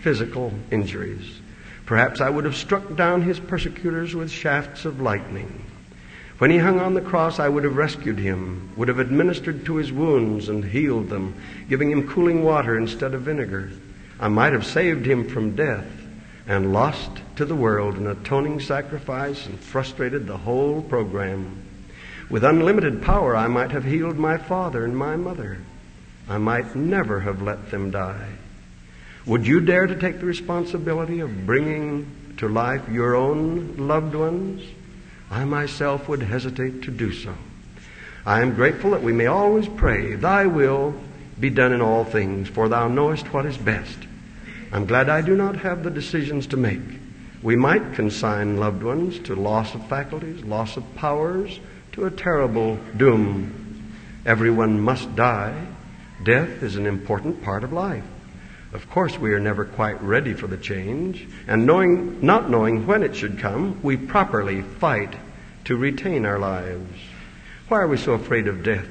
physical 0.00 0.54
injuries. 0.70 1.40
Perhaps 1.84 2.22
I 2.22 2.30
would 2.30 2.46
have 2.46 2.56
struck 2.56 2.96
down 2.96 3.20
his 3.20 3.38
persecutors 3.38 4.14
with 4.14 4.30
shafts 4.30 4.86
of 4.86 5.02
lightning. 5.02 5.65
When 6.38 6.50
he 6.50 6.58
hung 6.58 6.80
on 6.80 6.92
the 6.92 7.00
cross, 7.00 7.38
I 7.38 7.48
would 7.48 7.64
have 7.64 7.76
rescued 7.76 8.18
him, 8.18 8.70
would 8.76 8.88
have 8.88 8.98
administered 8.98 9.64
to 9.66 9.76
his 9.76 9.90
wounds 9.90 10.50
and 10.50 10.64
healed 10.64 11.08
them, 11.08 11.34
giving 11.68 11.90
him 11.90 12.08
cooling 12.08 12.42
water 12.44 12.76
instead 12.76 13.14
of 13.14 13.22
vinegar. 13.22 13.70
I 14.20 14.28
might 14.28 14.52
have 14.52 14.66
saved 14.66 15.06
him 15.06 15.28
from 15.28 15.56
death 15.56 15.86
and 16.46 16.72
lost 16.72 17.10
to 17.36 17.44
the 17.44 17.56
world 17.56 17.96
an 17.96 18.06
atoning 18.06 18.60
sacrifice 18.60 19.46
and 19.46 19.58
frustrated 19.58 20.26
the 20.26 20.36
whole 20.36 20.82
program. 20.82 21.62
With 22.28 22.44
unlimited 22.44 23.02
power, 23.02 23.34
I 23.34 23.46
might 23.46 23.70
have 23.70 23.84
healed 23.84 24.16
my 24.16 24.36
father 24.36 24.84
and 24.84 24.96
my 24.96 25.16
mother. 25.16 25.58
I 26.28 26.38
might 26.38 26.74
never 26.76 27.20
have 27.20 27.40
let 27.40 27.70
them 27.70 27.90
die. 27.90 28.28
Would 29.26 29.46
you 29.46 29.60
dare 29.60 29.86
to 29.86 29.98
take 29.98 30.20
the 30.20 30.26
responsibility 30.26 31.20
of 31.20 31.46
bringing 31.46 32.34
to 32.36 32.48
life 32.48 32.88
your 32.88 33.14
own 33.14 33.76
loved 33.76 34.14
ones? 34.14 34.62
I 35.30 35.44
myself 35.44 36.08
would 36.08 36.22
hesitate 36.22 36.82
to 36.82 36.90
do 36.90 37.12
so. 37.12 37.34
I 38.24 38.42
am 38.42 38.54
grateful 38.54 38.90
that 38.90 39.02
we 39.02 39.12
may 39.12 39.26
always 39.26 39.68
pray, 39.68 40.14
Thy 40.14 40.46
will 40.46 40.94
be 41.38 41.50
done 41.50 41.72
in 41.72 41.80
all 41.80 42.04
things, 42.04 42.48
for 42.48 42.68
Thou 42.68 42.88
knowest 42.88 43.32
what 43.32 43.46
is 43.46 43.56
best. 43.56 43.98
I'm 44.72 44.86
glad 44.86 45.08
I 45.08 45.20
do 45.20 45.36
not 45.36 45.56
have 45.56 45.82
the 45.82 45.90
decisions 45.90 46.46
to 46.48 46.56
make. 46.56 46.80
We 47.42 47.54
might 47.54 47.94
consign 47.94 48.56
loved 48.56 48.82
ones 48.82 49.18
to 49.20 49.36
loss 49.36 49.74
of 49.74 49.86
faculties, 49.88 50.42
loss 50.44 50.76
of 50.76 50.94
powers, 50.96 51.60
to 51.92 52.06
a 52.06 52.10
terrible 52.10 52.78
doom. 52.96 53.92
Everyone 54.24 54.80
must 54.80 55.14
die. 55.14 55.66
Death 56.24 56.62
is 56.62 56.76
an 56.76 56.86
important 56.86 57.42
part 57.42 57.62
of 57.62 57.72
life. 57.72 58.04
Of 58.76 58.90
course, 58.90 59.18
we 59.18 59.32
are 59.32 59.40
never 59.40 59.64
quite 59.64 60.02
ready 60.02 60.34
for 60.34 60.48
the 60.48 60.58
change, 60.58 61.26
and 61.48 61.64
knowing, 61.64 62.20
not 62.20 62.50
knowing 62.50 62.86
when 62.86 63.02
it 63.02 63.16
should 63.16 63.38
come, 63.38 63.80
we 63.82 63.96
properly 63.96 64.60
fight 64.60 65.16
to 65.64 65.78
retain 65.78 66.26
our 66.26 66.38
lives. 66.38 66.92
Why 67.68 67.78
are 67.78 67.88
we 67.88 67.96
so 67.96 68.12
afraid 68.12 68.46
of 68.46 68.62
death? 68.62 68.86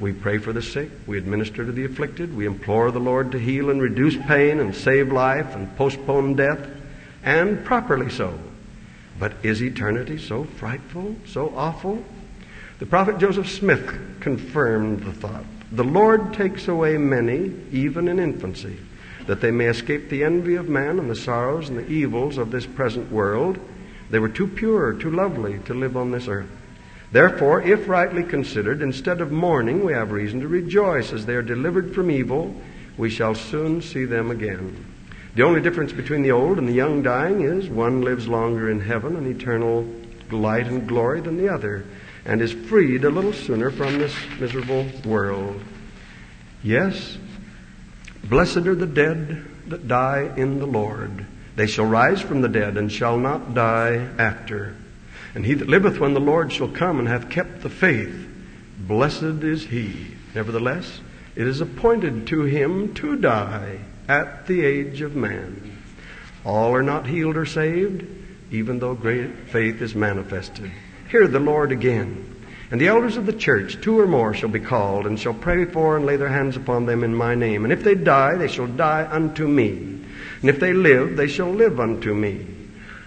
We 0.00 0.12
pray 0.12 0.36
for 0.36 0.52
the 0.52 0.60
sick, 0.60 0.90
we 1.06 1.16
administer 1.16 1.64
to 1.64 1.72
the 1.72 1.86
afflicted, 1.86 2.36
we 2.36 2.44
implore 2.44 2.90
the 2.90 3.00
Lord 3.00 3.32
to 3.32 3.38
heal 3.38 3.70
and 3.70 3.80
reduce 3.80 4.18
pain 4.26 4.60
and 4.60 4.74
save 4.74 5.10
life 5.10 5.54
and 5.54 5.74
postpone 5.78 6.34
death, 6.34 6.68
and 7.22 7.64
properly 7.64 8.10
so. 8.10 8.38
But 9.18 9.32
is 9.42 9.62
eternity 9.62 10.18
so 10.18 10.44
frightful, 10.44 11.16
so 11.24 11.54
awful? 11.56 12.04
The 12.80 12.86
prophet 12.86 13.16
Joseph 13.16 13.48
Smith 13.48 13.98
confirmed 14.20 15.04
the 15.04 15.12
thought. 15.14 15.46
The 15.72 15.84
Lord 15.84 16.34
takes 16.34 16.68
away 16.68 16.98
many, 16.98 17.54
even 17.72 18.08
in 18.08 18.18
infancy 18.18 18.76
that 19.26 19.40
they 19.40 19.50
may 19.50 19.66
escape 19.66 20.08
the 20.08 20.24
envy 20.24 20.54
of 20.54 20.68
man 20.68 20.98
and 20.98 21.10
the 21.10 21.16
sorrows 21.16 21.68
and 21.68 21.78
the 21.78 21.88
evils 21.88 22.38
of 22.38 22.50
this 22.50 22.66
present 22.66 23.10
world. 23.10 23.58
They 24.10 24.18
were 24.18 24.28
too 24.28 24.46
pure, 24.46 24.92
too 24.92 25.10
lovely 25.10 25.58
to 25.60 25.74
live 25.74 25.96
on 25.96 26.10
this 26.10 26.28
earth. 26.28 26.50
Therefore, 27.12 27.62
if 27.62 27.88
rightly 27.88 28.22
considered, 28.22 28.82
instead 28.82 29.20
of 29.20 29.32
mourning, 29.32 29.84
we 29.84 29.92
have 29.92 30.10
reason 30.12 30.40
to 30.40 30.48
rejoice 30.48 31.12
as 31.12 31.26
they 31.26 31.34
are 31.34 31.42
delivered 31.42 31.94
from 31.94 32.10
evil. 32.10 32.54
We 32.96 33.10
shall 33.10 33.34
soon 33.34 33.82
see 33.82 34.04
them 34.04 34.30
again. 34.30 34.84
The 35.34 35.42
only 35.42 35.60
difference 35.60 35.92
between 35.92 36.22
the 36.22 36.32
old 36.32 36.58
and 36.58 36.68
the 36.68 36.72
young 36.72 37.02
dying 37.02 37.42
is 37.42 37.68
one 37.68 38.02
lives 38.02 38.26
longer 38.26 38.70
in 38.70 38.80
heaven 38.80 39.16
and 39.16 39.26
eternal 39.26 39.86
light 40.30 40.66
and 40.66 40.88
glory 40.88 41.20
than 41.20 41.36
the 41.36 41.48
other, 41.48 41.84
and 42.24 42.40
is 42.40 42.52
freed 42.52 43.04
a 43.04 43.10
little 43.10 43.32
sooner 43.32 43.70
from 43.70 43.98
this 43.98 44.14
miserable 44.40 44.86
world. 45.04 45.62
Yes, 46.62 47.18
Blessed 48.28 48.66
are 48.66 48.74
the 48.74 48.86
dead 48.86 49.44
that 49.68 49.88
die 49.88 50.32
in 50.36 50.58
the 50.58 50.66
Lord. 50.66 51.26
They 51.54 51.66
shall 51.66 51.86
rise 51.86 52.20
from 52.20 52.42
the 52.42 52.48
dead 52.48 52.76
and 52.76 52.90
shall 52.90 53.18
not 53.18 53.54
die 53.54 54.08
after. 54.18 54.74
And 55.34 55.44
he 55.44 55.54
that 55.54 55.68
liveth 55.68 55.98
when 55.98 56.14
the 56.14 56.20
Lord 56.20 56.52
shall 56.52 56.68
come 56.68 56.98
and 56.98 57.08
hath 57.08 57.30
kept 57.30 57.62
the 57.62 57.70
faith, 57.70 58.28
blessed 58.78 59.42
is 59.42 59.66
he. 59.66 60.08
Nevertheless, 60.34 61.00
it 61.34 61.46
is 61.46 61.60
appointed 61.60 62.26
to 62.28 62.42
him 62.42 62.94
to 62.94 63.16
die 63.16 63.80
at 64.08 64.46
the 64.46 64.64
age 64.64 65.00
of 65.02 65.14
man. 65.14 65.78
All 66.44 66.74
are 66.74 66.82
not 66.82 67.06
healed 67.06 67.36
or 67.36 67.46
saved, 67.46 68.06
even 68.50 68.78
though 68.78 68.94
great 68.94 69.34
faith 69.48 69.82
is 69.82 69.94
manifested. 69.94 70.70
Hear 71.10 71.26
the 71.26 71.40
Lord 71.40 71.72
again. 71.72 72.35
And 72.70 72.80
the 72.80 72.88
elders 72.88 73.16
of 73.16 73.26
the 73.26 73.32
church, 73.32 73.80
two 73.80 73.98
or 73.98 74.06
more, 74.06 74.34
shall 74.34 74.48
be 74.48 74.60
called, 74.60 75.06
and 75.06 75.18
shall 75.18 75.34
pray 75.34 75.64
for 75.66 75.96
and 75.96 76.04
lay 76.04 76.16
their 76.16 76.28
hands 76.28 76.56
upon 76.56 76.86
them 76.86 77.04
in 77.04 77.14
my 77.14 77.34
name. 77.34 77.64
And 77.64 77.72
if 77.72 77.84
they 77.84 77.94
die, 77.94 78.34
they 78.34 78.48
shall 78.48 78.66
die 78.66 79.06
unto 79.08 79.46
me. 79.46 79.76
And 80.40 80.50
if 80.50 80.58
they 80.58 80.72
live, 80.72 81.16
they 81.16 81.28
shall 81.28 81.50
live 81.50 81.78
unto 81.78 82.12
me. 82.12 82.46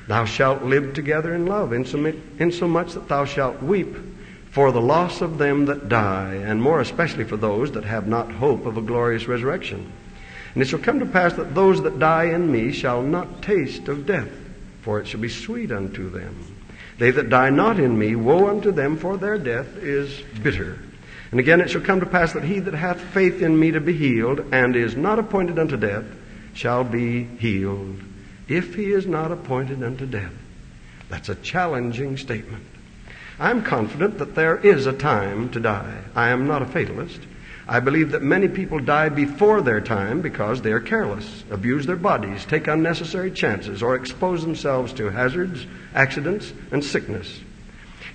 Thou 0.08 0.26
shalt 0.26 0.64
live 0.64 0.94
together 0.94 1.36
in 1.36 1.46
love, 1.46 1.74
insomuch 1.74 2.94
that 2.94 3.08
thou 3.08 3.26
shalt 3.26 3.62
weep 3.62 3.96
for 4.50 4.72
the 4.72 4.82
loss 4.82 5.22
of 5.22 5.38
them 5.38 5.66
that 5.68 5.90
die, 5.90 6.34
and 6.34 6.62
more 6.62 6.82
especially 6.82 7.24
for 7.24 7.38
those 7.38 7.72
that 7.74 7.84
have 7.84 8.08
not 8.08 8.32
hope 8.32 8.66
of 8.66 8.78
a 8.78 8.82
glorious 8.82 9.28
resurrection. 9.28 9.92
And 10.54 10.64
it 10.64 10.68
shall 10.68 10.80
come 10.80 11.00
to 11.00 11.06
pass 11.06 11.34
that 11.34 11.54
those 11.54 11.84
that 11.84 12.00
die 12.00 12.26
in 12.26 12.52
me 12.52 12.72
shall 12.72 13.04
not 13.04 13.44
taste 13.44 13.88
of 13.88 14.08
death, 14.08 14.32
for 14.82 15.00
it 15.00 15.08
shall 15.08 15.20
be 15.20 15.30
sweet 15.30 15.72
unto 15.72 16.10
them. 16.10 16.49
They 17.00 17.12
that 17.12 17.30
die 17.30 17.50
not 17.50 17.80
in 17.80 17.98
me, 17.98 18.16
woe 18.16 18.50
unto 18.50 18.72
them, 18.72 18.98
for 18.98 19.18
their 19.18 19.38
death 19.38 19.78
is 19.78 20.22
bitter. 20.44 20.78
And 21.32 21.40
again 21.40 21.62
it 21.62 21.70
shall 21.70 21.82
come 21.82 22.02
to 22.02 22.06
pass 22.06 22.34
that 22.34 22.44
he 22.44 22.60
that 22.60 22.74
hath 22.74 23.00
faith 23.00 23.42
in 23.42 23.58
me 23.58 23.72
to 23.72 23.80
be 23.80 23.94
healed, 23.94 24.42
and 24.52 24.76
is 24.76 24.96
not 24.96 25.18
appointed 25.18 25.58
unto 25.58 25.78
death, 25.78 26.04
shall 26.54 26.84
be 26.84 27.24
healed, 27.24 28.02
if 28.48 28.76
he 28.76 28.92
is 28.92 29.08
not 29.08 29.32
appointed 29.32 29.82
unto 29.82 30.06
death. 30.06 30.34
That's 31.08 31.30
a 31.30 31.36
challenging 31.36 32.18
statement. 32.18 32.66
I'm 33.40 33.64
confident 33.64 34.18
that 34.18 34.36
there 34.36 34.58
is 34.58 34.86
a 34.86 34.94
time 34.94 35.50
to 35.52 35.60
die. 35.62 36.02
I 36.16 36.30
am 36.30 36.48
not 36.48 36.62
a 36.62 36.66
fatalist. 36.66 37.20
I 37.72 37.80
believe 37.80 38.10
that 38.12 38.24
many 38.24 38.48
people 38.48 38.80
die 38.80 39.10
before 39.10 39.62
their 39.62 39.80
time 39.80 40.22
because 40.22 40.60
they 40.60 40.72
are 40.72 40.80
careless, 40.80 41.44
abuse 41.52 41.86
their 41.86 41.96
bodies, 41.96 42.44
take 42.44 42.68
unnecessary 42.68 43.30
chances, 43.30 43.84
or 43.84 43.94
expose 43.94 44.42
themselves 44.42 44.92
to 44.94 45.12
hazards, 45.12 45.68
accidents, 45.94 46.52
and 46.72 46.84
sickness. 46.84 47.42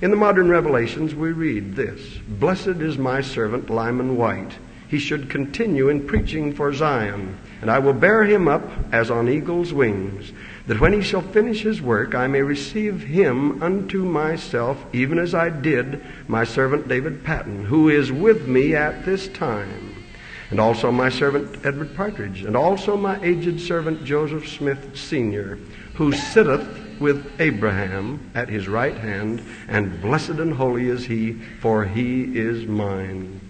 In 0.03 0.11
the 0.11 0.17
modern 0.17 0.49
revelations, 0.49 1.15
we 1.15 1.31
read 1.31 1.77
this 1.77 2.01
Blessed 2.27 2.81
is 2.83 2.99
my 2.99 3.21
servant 3.21 3.71
Lyman 3.71 4.17
Wight. 4.17 4.59
He 4.89 4.99
should 4.99 5.31
continue 5.31 5.89
in 5.89 6.05
preaching 6.05 6.53
for 6.53 6.73
Zion, 6.73 7.39
and 7.61 7.71
I 7.71 7.79
will 7.79 7.93
bear 7.93 8.25
him 8.25 8.49
up 8.49 8.69
as 8.91 9.09
on 9.09 9.29
eagle's 9.29 9.73
wings. 9.73 10.33
That 10.67 10.81
when 10.81 10.95
he 10.95 11.03
shall 11.03 11.21
finish 11.21 11.61
his 11.61 11.83
work, 11.83 12.15
I 12.15 12.27
may 12.27 12.41
receive 12.41 13.03
him 13.03 13.63
unto 13.63 14.03
myself, 14.03 14.83
even 14.95 15.19
as 15.19 15.35
I 15.35 15.51
did 15.51 16.03
my 16.27 16.45
servant 16.45 16.89
David 16.89 17.23
Patten, 17.23 17.67
who 17.67 17.91
is 17.91 18.11
with 18.11 18.49
me 18.49 18.75
at 18.75 19.05
this 19.05 19.29
time, 19.29 20.05
and 20.51 20.59
also 20.59 20.91
my 20.91 21.11
servant 21.11 21.67
Edward 21.67 21.95
Partridge, 21.95 22.43
and 22.45 22.57
also 22.57 22.97
my 22.97 23.23
aged 23.23 23.61
servant 23.61 24.05
Joseph 24.05 24.49
Smith 24.49 24.97
Sr., 24.97 25.59
who 25.95 26.13
sitteth 26.13 26.99
with 26.99 27.31
Abraham 27.41 28.31
at 28.35 28.49
his 28.49 28.67
right 28.67 28.97
hand, 28.97 29.43
and 29.69 30.01
blessed 30.01 30.31
and 30.31 30.55
holy 30.55 30.89
is 30.89 31.05
he, 31.05 31.35
for 31.61 31.85
he 31.85 32.39
is 32.39 32.67
mine. 32.67 33.41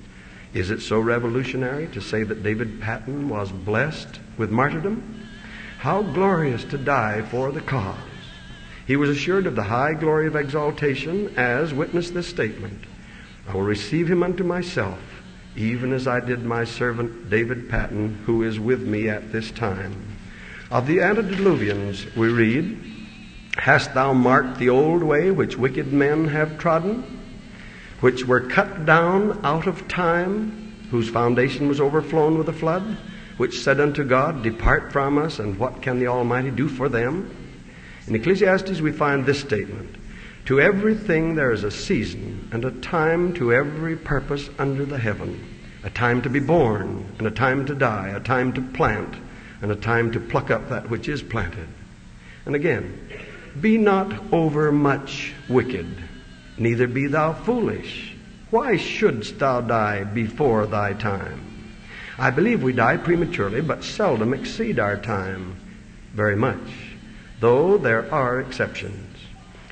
Is 0.53 0.71
it 0.71 0.83
so 0.83 0.99
revolutionary 0.99 1.87
to 1.89 2.01
say 2.01 2.25
that 2.25 2.43
David 2.43 2.81
Patten 2.81 3.29
was 3.29 3.53
blessed 3.53 4.19
with 4.37 4.51
martyrdom? 4.51 5.24
How 5.85 6.01
glorious 6.01 6.65
to 6.65 6.79
die 6.79 7.21
for 7.21 7.53
the 7.53 7.61
cause. 7.61 7.99
He 8.87 8.97
was 8.97 9.11
assured 9.11 9.47
of 9.47 9.55
the 9.55 9.65
high 9.65 9.93
glory 9.93 10.27
of 10.27 10.35
exaltation, 10.35 11.35
as 11.37 11.75
witness 11.75 12.09
this 12.09 12.27
statement 12.27 12.85
I 13.47 13.53
will 13.53 13.65
receive 13.65 14.11
him 14.11 14.23
unto 14.23 14.45
myself, 14.45 14.99
even 15.57 15.93
as 15.93 16.07
I 16.07 16.21
did 16.21 16.43
my 16.43 16.65
servant 16.65 17.29
David 17.29 17.69
Patten, 17.69 18.15
who 18.25 18.45
is 18.45 18.59
with 18.59 18.81
me 18.87 19.11
at 19.11 19.31
this 19.31 19.51
time. 19.51 19.95
Of 20.71 20.87
the 20.87 21.03
antediluvians, 21.03 22.17
we 22.17 22.29
read, 22.29 22.79
Hast 23.59 23.93
thou 23.93 24.15
marked 24.15 24.57
the 24.57 24.71
old 24.71 25.03
way 25.03 25.31
which 25.31 25.59
wicked 25.59 25.93
men 25.93 26.29
have 26.29 26.59
trodden, 26.59 27.21
which 28.01 28.25
were 28.25 28.41
cut 28.41 28.87
down 28.87 29.45
out 29.45 29.67
of 29.67 29.87
time, 29.87 30.87
whose 30.91 31.11
foundation 31.11 31.69
was 31.69 31.79
overflown 31.79 32.39
with 32.39 32.49
a 32.49 32.55
flood? 32.55 32.97
Which 33.37 33.61
said 33.61 33.81
unto 33.81 34.05
God, 34.05 34.43
Depart 34.43 34.93
from 34.93 35.19
us, 35.19 35.39
and 35.39 35.59
what 35.59 35.83
can 35.83 35.99
the 35.99 36.07
Almighty 36.07 36.51
do 36.51 36.69
for 36.69 36.89
them? 36.89 37.35
In 38.07 38.15
Ecclesiastes, 38.15 38.81
we 38.81 38.93
find 38.93 39.25
this 39.25 39.41
statement 39.41 39.97
To 40.47 40.61
everything 40.61 41.35
there 41.35 41.53
is 41.53 41.65
a 41.65 41.71
season, 41.71 42.49
and 42.53 42.65
a 42.65 42.71
time 42.71 43.35
to 43.35 43.53
every 43.53 43.97
purpose 43.97 44.51
under 44.59 44.85
the 44.85 44.99
heaven 44.99 45.55
a 45.85 45.91
time 45.91 46.23
to 46.23 46.31
be 46.31 46.41
born, 46.41 47.05
and 47.19 47.27
a 47.27 47.31
time 47.31 47.67
to 47.67 47.75
die, 47.75 48.09
a 48.09 48.21
time 48.21 48.55
to 48.55 48.63
plant, 48.63 49.15
and 49.61 49.71
a 49.71 49.77
time 49.77 50.11
to 50.11 50.19
pluck 50.19 50.51
up 50.51 50.71
that 50.71 50.89
which 50.89 51.09
is 51.09 51.23
planted. 51.23 51.69
And 52.47 52.55
again, 52.55 53.07
be 53.61 53.77
not 53.77 54.33
overmuch 54.33 55.35
wicked, 55.47 55.87
neither 56.57 56.87
be 56.87 57.07
thou 57.07 57.35
foolish. 57.35 58.17
Why 58.51 58.79
shouldst 58.79 59.39
thou 59.39 59.61
die 59.61 60.05
before 60.05 60.67
thy 60.67 60.95
time? 60.95 61.44
I 62.19 62.31
believe 62.31 62.63
we 62.63 62.73
die 62.73 62.97
prematurely, 62.97 63.61
but 63.61 63.83
seldom 63.83 64.33
exceed 64.33 64.79
our 64.79 64.97
time 64.97 65.57
very 66.13 66.37
much, 66.37 66.61
though 67.41 67.77
there 67.77 68.13
are 68.13 68.41
exceptions. 68.41 69.19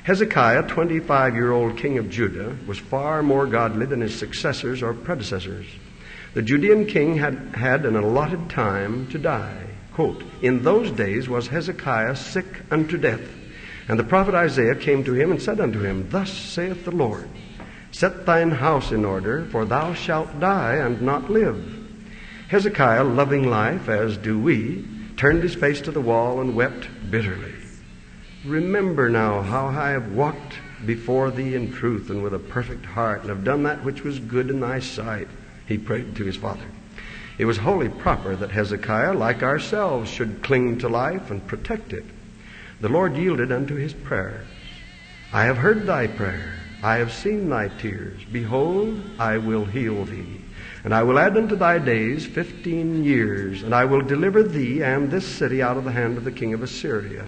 Hezekiah, 0.03 0.67
25 0.67 1.35
year 1.35 1.53
old 1.53 1.77
king 1.77 1.97
of 1.97 2.09
Judah, 2.09 2.57
was 2.67 2.77
far 2.77 3.23
more 3.23 3.45
godly 3.45 3.85
than 3.85 4.01
his 4.01 4.17
successors 4.17 4.83
or 4.83 4.93
predecessors. 4.93 5.65
The 6.33 6.41
Judean 6.41 6.85
king 6.85 7.15
had 7.15 7.35
had 7.53 7.85
an 7.85 7.95
allotted 7.95 8.49
time 8.49 9.07
to 9.07 9.17
die. 9.17 9.65
Quote, 9.93 10.23
In 10.41 10.63
those 10.63 10.91
days 10.91 11.29
was 11.29 11.47
Hezekiah 11.47 12.17
sick 12.17 12.45
unto 12.69 12.97
death. 12.97 13.21
And 13.87 13.97
the 13.97 14.03
prophet 14.03 14.33
Isaiah 14.33 14.75
came 14.75 15.03
to 15.05 15.13
him 15.13 15.31
and 15.31 15.41
said 15.41 15.59
unto 15.61 15.79
him, 15.79 16.09
Thus 16.09 16.31
saith 16.31 16.83
the 16.83 16.91
Lord, 16.91 17.29
Set 17.91 18.25
thine 18.25 18.51
house 18.51 18.91
in 18.91 19.05
order, 19.05 19.45
for 19.51 19.65
thou 19.65 19.93
shalt 19.93 20.39
die 20.39 20.75
and 20.75 21.01
not 21.01 21.29
live. 21.29 21.82
Hezekiah, 22.53 23.03
loving 23.03 23.49
life 23.49 23.89
as 23.89 24.15
do 24.15 24.39
we, 24.39 24.85
turned 25.17 25.41
his 25.41 25.55
face 25.55 25.81
to 25.81 25.89
the 25.89 25.99
wall 25.99 26.39
and 26.39 26.55
wept 26.55 26.87
bitterly. 27.09 27.55
Remember 28.45 29.09
now 29.09 29.41
how 29.41 29.65
I 29.65 29.89
have 29.89 30.11
walked 30.11 30.59
before 30.85 31.31
thee 31.31 31.55
in 31.55 31.73
truth 31.73 32.11
and 32.11 32.21
with 32.21 32.35
a 32.35 32.37
perfect 32.37 32.85
heart, 32.85 33.21
and 33.21 33.29
have 33.29 33.43
done 33.43 33.63
that 33.63 33.83
which 33.83 34.03
was 34.03 34.19
good 34.19 34.51
in 34.51 34.59
thy 34.59 34.81
sight, 34.81 35.27
he 35.65 35.79
prayed 35.79 36.15
to 36.15 36.25
his 36.25 36.35
father. 36.35 36.67
It 37.39 37.45
was 37.45 37.57
wholly 37.57 37.89
proper 37.89 38.35
that 38.35 38.51
Hezekiah, 38.51 39.13
like 39.13 39.41
ourselves, 39.41 40.11
should 40.11 40.43
cling 40.43 40.77
to 40.77 40.87
life 40.87 41.31
and 41.31 41.47
protect 41.47 41.91
it. 41.91 42.05
The 42.81 42.89
Lord 42.89 43.17
yielded 43.17 43.51
unto 43.51 43.73
his 43.73 43.95
prayers. 43.95 44.45
I 45.33 45.45
have 45.45 45.57
heard 45.57 45.87
thy 45.87 46.05
prayer. 46.05 46.53
I 46.83 46.97
have 46.97 47.13
seen 47.13 47.49
thy 47.49 47.69
tears. 47.69 48.21
Behold, 48.31 49.01
I 49.17 49.39
will 49.39 49.65
heal 49.65 50.05
thee. 50.05 50.42
And 50.83 50.93
I 50.93 51.03
will 51.03 51.17
add 51.17 51.37
unto 51.37 51.55
thy 51.55 51.79
days 51.79 52.25
fifteen 52.25 53.03
years, 53.05 53.63
and 53.63 53.73
I 53.73 53.85
will 53.85 54.01
deliver 54.01 54.43
thee 54.43 54.83
and 54.83 55.09
this 55.09 55.25
city 55.25 55.61
out 55.61 55.77
of 55.77 55.85
the 55.85 55.91
hand 55.91 56.17
of 56.17 56.25
the 56.25 56.31
king 56.31 56.53
of 56.53 56.61
Assyria. 56.61 57.25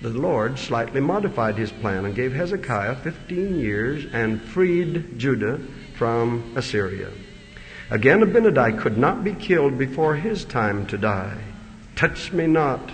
The 0.00 0.08
Lord 0.10 0.58
slightly 0.58 1.00
modified 1.00 1.56
his 1.56 1.70
plan 1.70 2.04
and 2.04 2.14
gave 2.14 2.32
Hezekiah 2.32 2.96
fifteen 2.96 3.58
years 3.58 4.06
and 4.12 4.40
freed 4.40 5.18
Judah 5.18 5.60
from 5.96 6.54
Assyria. 6.56 7.10
Again, 7.90 8.20
Abinadi 8.20 8.78
could 8.78 8.98
not 8.98 9.22
be 9.22 9.34
killed 9.34 9.78
before 9.78 10.16
his 10.16 10.44
time 10.44 10.86
to 10.86 10.98
die. 10.98 11.38
Touch 11.94 12.32
me 12.32 12.46
not, 12.46 12.90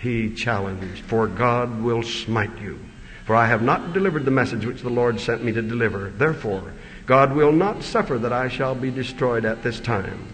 he 0.00 0.34
challenged, 0.34 1.04
for 1.04 1.26
God 1.26 1.82
will 1.82 2.02
smite 2.02 2.58
you. 2.60 2.78
For 3.24 3.34
I 3.34 3.46
have 3.46 3.62
not 3.62 3.92
delivered 3.92 4.24
the 4.24 4.30
message 4.30 4.64
which 4.64 4.82
the 4.82 4.90
Lord 4.90 5.20
sent 5.20 5.44
me 5.44 5.52
to 5.52 5.62
deliver. 5.62 6.10
Therefore, 6.10 6.72
God 7.06 7.34
will 7.34 7.52
not 7.52 7.84
suffer 7.84 8.18
that 8.18 8.32
I 8.32 8.48
shall 8.48 8.74
be 8.74 8.90
destroyed 8.90 9.44
at 9.44 9.62
this 9.62 9.78
time. 9.78 10.26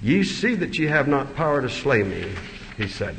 Ye 0.00 0.24
see 0.24 0.54
that 0.54 0.78
ye 0.78 0.86
have 0.86 1.06
not 1.06 1.36
power 1.36 1.60
to 1.60 1.68
slay 1.68 2.02
me, 2.02 2.24
he 2.78 2.88
said. 2.88 3.16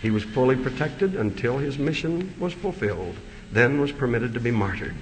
He 0.00 0.10
was 0.10 0.24
fully 0.24 0.56
protected 0.56 1.14
until 1.14 1.58
his 1.58 1.78
mission 1.78 2.34
was 2.38 2.54
fulfilled, 2.54 3.16
then 3.52 3.80
was 3.80 3.92
permitted 3.92 4.32
to 4.34 4.40
be 4.40 4.50
martyred. 4.50 4.94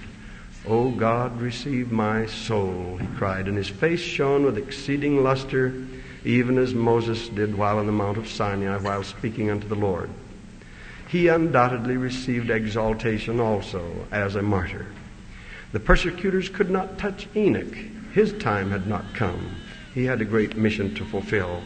O 0.67 0.91
God, 0.91 1.41
receive 1.41 1.93
my 1.93 2.27
soul, 2.27 2.97
he 2.97 3.07
cried, 3.19 3.49
and 3.49 3.57
his 3.57 3.69
face 3.69 4.01
shone 4.01 4.45
with 4.45 4.57
exceeding 4.57 5.23
luster, 5.23 5.75
even 6.25 6.59
as 6.59 6.75
Moses 6.75 7.29
did 7.29 7.57
while 7.57 7.79
on 7.79 7.87
the 7.87 7.93
Mount 7.93 8.17
of 8.17 8.29
Sinai, 8.29 8.79
while 8.79 9.03
speaking 9.03 9.51
unto 9.51 9.69
the 9.69 9.75
Lord. 9.75 10.09
He 11.09 11.29
undoubtedly 11.29 11.97
received 11.97 12.51
exaltation 12.51 13.41
also 13.41 14.07
as 14.11 14.37
a 14.37 14.43
martyr. 14.43 14.87
The 15.75 15.81
persecutors 15.81 16.49
could 16.49 16.71
not 16.71 16.99
touch 16.99 17.27
Enoch. 17.35 17.75
His 18.13 18.33
time 18.35 18.71
had 18.71 18.87
not 18.87 19.13
come. 19.13 19.57
He 19.93 20.05
had 20.05 20.21
a 20.21 20.25
great 20.25 20.57
mission 20.57 20.95
to 20.95 21.05
fulfill. 21.05 21.65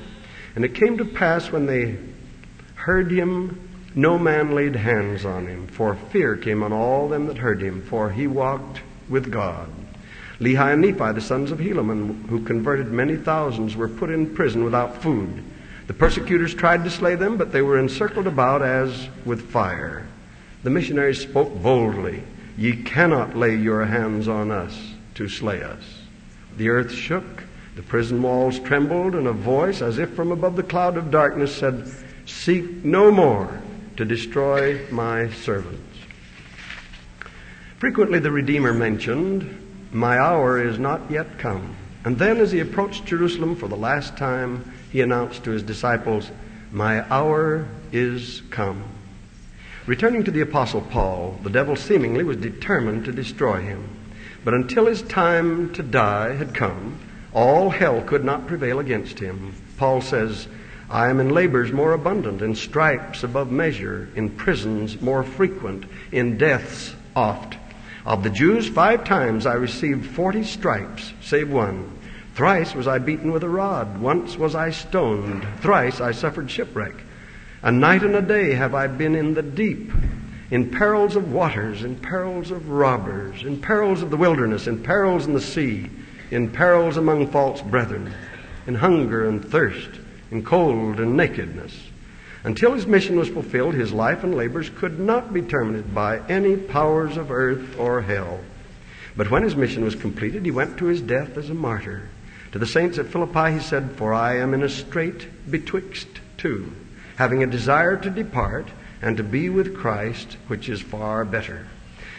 And 0.56 0.64
it 0.64 0.74
came 0.74 0.96
to 0.96 1.04
pass 1.04 1.52
when 1.52 1.66
they 1.66 1.98
heard 2.74 3.10
him, 3.10 3.60
no 3.94 4.18
man 4.18 4.54
laid 4.54 4.76
hands 4.76 5.26
on 5.26 5.46
him, 5.46 5.66
for 5.66 5.94
fear 5.94 6.38
came 6.38 6.62
on 6.62 6.72
all 6.72 7.06
them 7.10 7.26
that 7.26 7.36
heard 7.36 7.60
him, 7.60 7.82
for 7.82 8.10
he 8.10 8.26
walked 8.26 8.80
with 9.10 9.30
God. 9.30 9.68
Lehi 10.40 10.72
and 10.72 10.80
Nephi, 10.80 11.12
the 11.12 11.20
sons 11.20 11.50
of 11.50 11.58
Helaman, 11.58 12.28
who 12.28 12.42
converted 12.44 12.90
many 12.90 13.16
thousands, 13.16 13.76
were 13.76 13.90
put 13.90 14.08
in 14.08 14.34
prison 14.34 14.64
without 14.64 15.02
food. 15.02 15.44
The 15.86 15.92
persecutors 15.92 16.54
tried 16.54 16.82
to 16.84 16.90
slay 16.90 17.14
them, 17.14 17.36
but 17.36 17.52
they 17.52 17.60
were 17.60 17.78
encircled 17.78 18.26
about 18.26 18.62
as 18.62 19.10
with 19.26 19.50
fire. 19.50 20.06
The 20.62 20.70
missionaries 20.70 21.20
spoke 21.20 21.54
boldly. 21.62 22.22
Ye 22.58 22.82
cannot 22.82 23.36
lay 23.36 23.54
your 23.54 23.84
hands 23.84 24.26
on 24.26 24.50
us 24.50 24.76
to 25.14 25.28
slay 25.28 25.62
us. 25.62 26.02
The 26.56 26.70
earth 26.70 26.92
shook, 26.92 27.44
the 27.76 27.82
prison 27.82 28.20
walls 28.20 28.58
trembled, 28.58 29.14
and 29.14 29.28
a 29.28 29.32
voice, 29.32 29.80
as 29.80 29.98
if 29.98 30.10
from 30.14 30.32
above 30.32 30.56
the 30.56 30.64
cloud 30.64 30.96
of 30.96 31.12
darkness, 31.12 31.54
said, 31.54 31.88
Seek 32.26 32.84
no 32.84 33.12
more 33.12 33.62
to 33.96 34.04
destroy 34.04 34.84
my 34.90 35.30
servants. 35.30 35.98
Frequently 37.78 38.18
the 38.18 38.32
Redeemer 38.32 38.74
mentioned, 38.74 39.88
My 39.92 40.18
hour 40.18 40.60
is 40.60 40.80
not 40.80 41.08
yet 41.08 41.38
come. 41.38 41.76
And 42.04 42.18
then, 42.18 42.38
as 42.38 42.50
he 42.50 42.58
approached 42.58 43.04
Jerusalem 43.06 43.54
for 43.54 43.68
the 43.68 43.76
last 43.76 44.16
time, 44.16 44.72
he 44.90 45.00
announced 45.00 45.44
to 45.44 45.52
his 45.52 45.62
disciples, 45.62 46.32
My 46.72 47.08
hour 47.08 47.68
is 47.92 48.42
come. 48.50 48.82
Returning 49.88 50.22
to 50.24 50.30
the 50.30 50.42
Apostle 50.42 50.82
Paul, 50.82 51.40
the 51.42 51.48
devil 51.48 51.74
seemingly 51.74 52.22
was 52.22 52.36
determined 52.36 53.06
to 53.06 53.10
destroy 53.10 53.62
him. 53.62 53.88
But 54.44 54.52
until 54.52 54.84
his 54.84 55.00
time 55.00 55.72
to 55.72 55.82
die 55.82 56.34
had 56.34 56.54
come, 56.54 56.98
all 57.32 57.70
hell 57.70 58.02
could 58.02 58.22
not 58.22 58.46
prevail 58.46 58.80
against 58.80 59.18
him. 59.18 59.54
Paul 59.78 60.02
says, 60.02 60.46
I 60.90 61.08
am 61.08 61.20
in 61.20 61.30
labors 61.30 61.72
more 61.72 61.94
abundant, 61.94 62.42
in 62.42 62.54
stripes 62.54 63.22
above 63.22 63.50
measure, 63.50 64.10
in 64.14 64.28
prisons 64.28 65.00
more 65.00 65.22
frequent, 65.22 65.86
in 66.12 66.36
deaths 66.36 66.94
oft. 67.16 67.56
Of 68.04 68.22
the 68.22 68.30
Jews, 68.30 68.68
five 68.68 69.04
times 69.04 69.46
I 69.46 69.54
received 69.54 70.14
forty 70.14 70.44
stripes, 70.44 71.14
save 71.22 71.48
one. 71.50 71.98
Thrice 72.34 72.74
was 72.74 72.86
I 72.86 72.98
beaten 72.98 73.32
with 73.32 73.42
a 73.42 73.48
rod, 73.48 73.98
once 74.02 74.36
was 74.36 74.54
I 74.54 74.68
stoned, 74.70 75.46
thrice 75.62 75.98
I 75.98 76.12
suffered 76.12 76.50
shipwreck. 76.50 76.94
A 77.62 77.72
night 77.72 78.04
and 78.04 78.14
a 78.14 78.22
day 78.22 78.52
have 78.54 78.74
I 78.74 78.86
been 78.86 79.16
in 79.16 79.34
the 79.34 79.42
deep, 79.42 79.90
in 80.50 80.70
perils 80.70 81.16
of 81.16 81.32
waters, 81.32 81.82
in 81.82 81.96
perils 81.96 82.52
of 82.52 82.70
robbers, 82.70 83.42
in 83.42 83.60
perils 83.60 84.00
of 84.00 84.10
the 84.10 84.16
wilderness, 84.16 84.68
in 84.68 84.82
perils 84.82 85.26
in 85.26 85.34
the 85.34 85.40
sea, 85.40 85.90
in 86.30 86.50
perils 86.50 86.96
among 86.96 87.32
false 87.32 87.60
brethren, 87.60 88.12
in 88.68 88.76
hunger 88.76 89.28
and 89.28 89.44
thirst, 89.44 89.90
in 90.30 90.44
cold 90.44 91.00
and 91.00 91.16
nakedness. 91.16 91.88
Until 92.44 92.74
his 92.74 92.86
mission 92.86 93.18
was 93.18 93.28
fulfilled, 93.28 93.74
his 93.74 93.92
life 93.92 94.22
and 94.22 94.36
labors 94.36 94.70
could 94.70 95.00
not 95.00 95.32
be 95.34 95.42
terminated 95.42 95.92
by 95.92 96.20
any 96.28 96.56
powers 96.56 97.16
of 97.16 97.32
earth 97.32 97.76
or 97.76 98.02
hell. 98.02 98.38
But 99.16 99.32
when 99.32 99.42
his 99.42 99.56
mission 99.56 99.84
was 99.84 99.96
completed, 99.96 100.44
he 100.44 100.52
went 100.52 100.78
to 100.78 100.86
his 100.86 101.00
death 101.00 101.36
as 101.36 101.50
a 101.50 101.54
martyr. 101.54 102.08
To 102.52 102.58
the 102.60 102.66
saints 102.66 102.98
at 102.98 103.08
Philippi, 103.08 103.54
he 103.54 103.60
said, 103.60 103.96
For 103.96 104.14
I 104.14 104.36
am 104.36 104.54
in 104.54 104.62
a 104.62 104.68
strait 104.68 105.50
betwixt 105.50 106.06
two, 106.36 106.72
having 107.18 107.42
a 107.42 107.46
desire 107.48 107.96
to 107.96 108.08
depart 108.08 108.68
and 109.02 109.16
to 109.16 109.24
be 109.24 109.48
with 109.48 109.76
Christ, 109.76 110.36
which 110.46 110.68
is 110.68 110.80
far 110.80 111.24
better. 111.24 111.66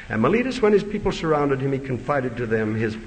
And 0.10 0.22
Miletus, 0.22 0.62
when 0.62 0.74
his 0.74 0.84
people 0.84 1.14
surrounded 1.14 1.62
him, 1.62 1.72
he 1.72 1.80
confided 1.80 2.36
to 2.36 2.46
them 2.46 2.76
his 2.76 2.98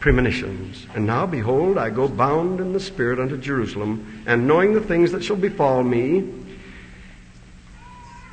premonitions. 0.00 0.86
And 0.94 1.06
now, 1.06 1.24
behold, 1.24 1.78
I 1.78 1.88
go 1.88 2.08
bound 2.08 2.60
in 2.60 2.74
the 2.74 2.80
Spirit 2.80 3.18
unto 3.18 3.38
Jerusalem, 3.38 4.22
and 4.26 4.46
knowing 4.46 4.74
the 4.74 4.82
things 4.82 5.10
that 5.12 5.24
shall 5.24 5.36
befall 5.36 5.82
me. 5.82 6.30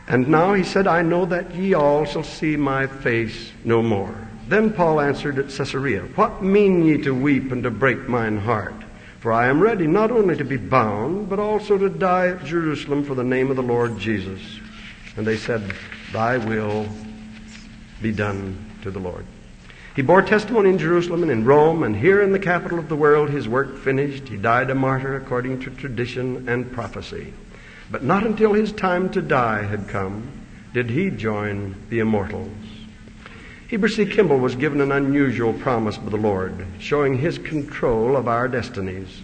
And 0.10 0.28
now 0.28 0.54
he 0.54 0.66
said, 0.66 0.86
I 0.86 1.02
know 1.02 1.26
that 1.28 1.56
ye 1.56 1.76
all 1.76 2.04
shall 2.04 2.26
see 2.26 2.58
my 2.58 2.88
face 2.88 3.54
no 3.64 3.82
more. 3.82 4.28
Then 4.50 4.74
Paul 4.74 5.00
answered 5.00 5.40
at 5.40 5.50
Caesarea, 5.50 6.02
What 6.16 6.44
mean 6.44 6.84
ye 6.84 6.98
to 7.04 7.16
weep 7.16 7.54
and 7.54 7.64
to 7.64 7.72
break 7.72 8.10
mine 8.10 8.38
heart? 8.38 8.85
For 9.26 9.34
I 9.34 9.48
am 9.48 9.60
ready 9.60 9.88
not 9.88 10.12
only 10.12 10.36
to 10.38 10.44
be 10.46 10.56
bound, 10.56 11.30
but 11.30 11.40
also 11.40 11.80
to 11.80 11.90
die 11.90 12.28
at 12.28 12.46
Jerusalem 12.46 13.04
for 13.04 13.16
the 13.16 13.24
name 13.24 13.50
of 13.50 13.56
the 13.56 13.64
Lord 13.64 13.98
Jesus. 13.98 14.40
And 15.18 15.26
they 15.26 15.36
said, 15.36 15.74
Thy 16.14 16.38
will 16.38 16.88
be 18.04 18.12
done 18.12 18.56
to 18.84 18.92
the 18.92 19.00
Lord. 19.00 19.26
He 19.96 20.04
bore 20.04 20.22
testimony 20.22 20.70
in 20.70 20.78
Jerusalem 20.78 21.24
and 21.24 21.32
in 21.32 21.44
Rome, 21.44 21.82
and 21.82 21.96
here 21.96 22.22
in 22.22 22.34
the 22.34 22.38
capital 22.38 22.78
of 22.78 22.88
the 22.88 22.96
world, 22.96 23.32
his 23.32 23.48
work 23.50 23.80
finished. 23.80 24.28
He 24.28 24.38
died 24.38 24.70
a 24.70 24.76
martyr 24.76 25.16
according 25.16 25.60
to 25.62 25.72
tradition 25.72 26.48
and 26.48 26.72
prophecy. 26.72 27.34
But 27.90 28.04
not 28.04 28.28
until 28.28 28.54
his 28.54 28.72
time 28.72 29.10
to 29.14 29.24
die 29.24 29.64
had 29.64 29.88
come 29.88 30.46
did 30.72 30.92
he 30.92 31.10
join 31.10 31.74
the 31.90 31.98
immortals. 31.98 32.65
Heber 33.68 33.88
C. 33.88 34.06
Kimball 34.06 34.38
was 34.38 34.56
given 34.56 34.80
an 34.80 34.92
unusual 34.92 35.52
promise 35.52 35.98
by 35.98 36.10
the 36.10 36.18
Lord, 36.18 36.66
showing 36.78 37.18
his 37.18 37.40
control 37.40 38.16
of 38.16 38.28
our 38.28 38.48
destinies. 38.48 39.24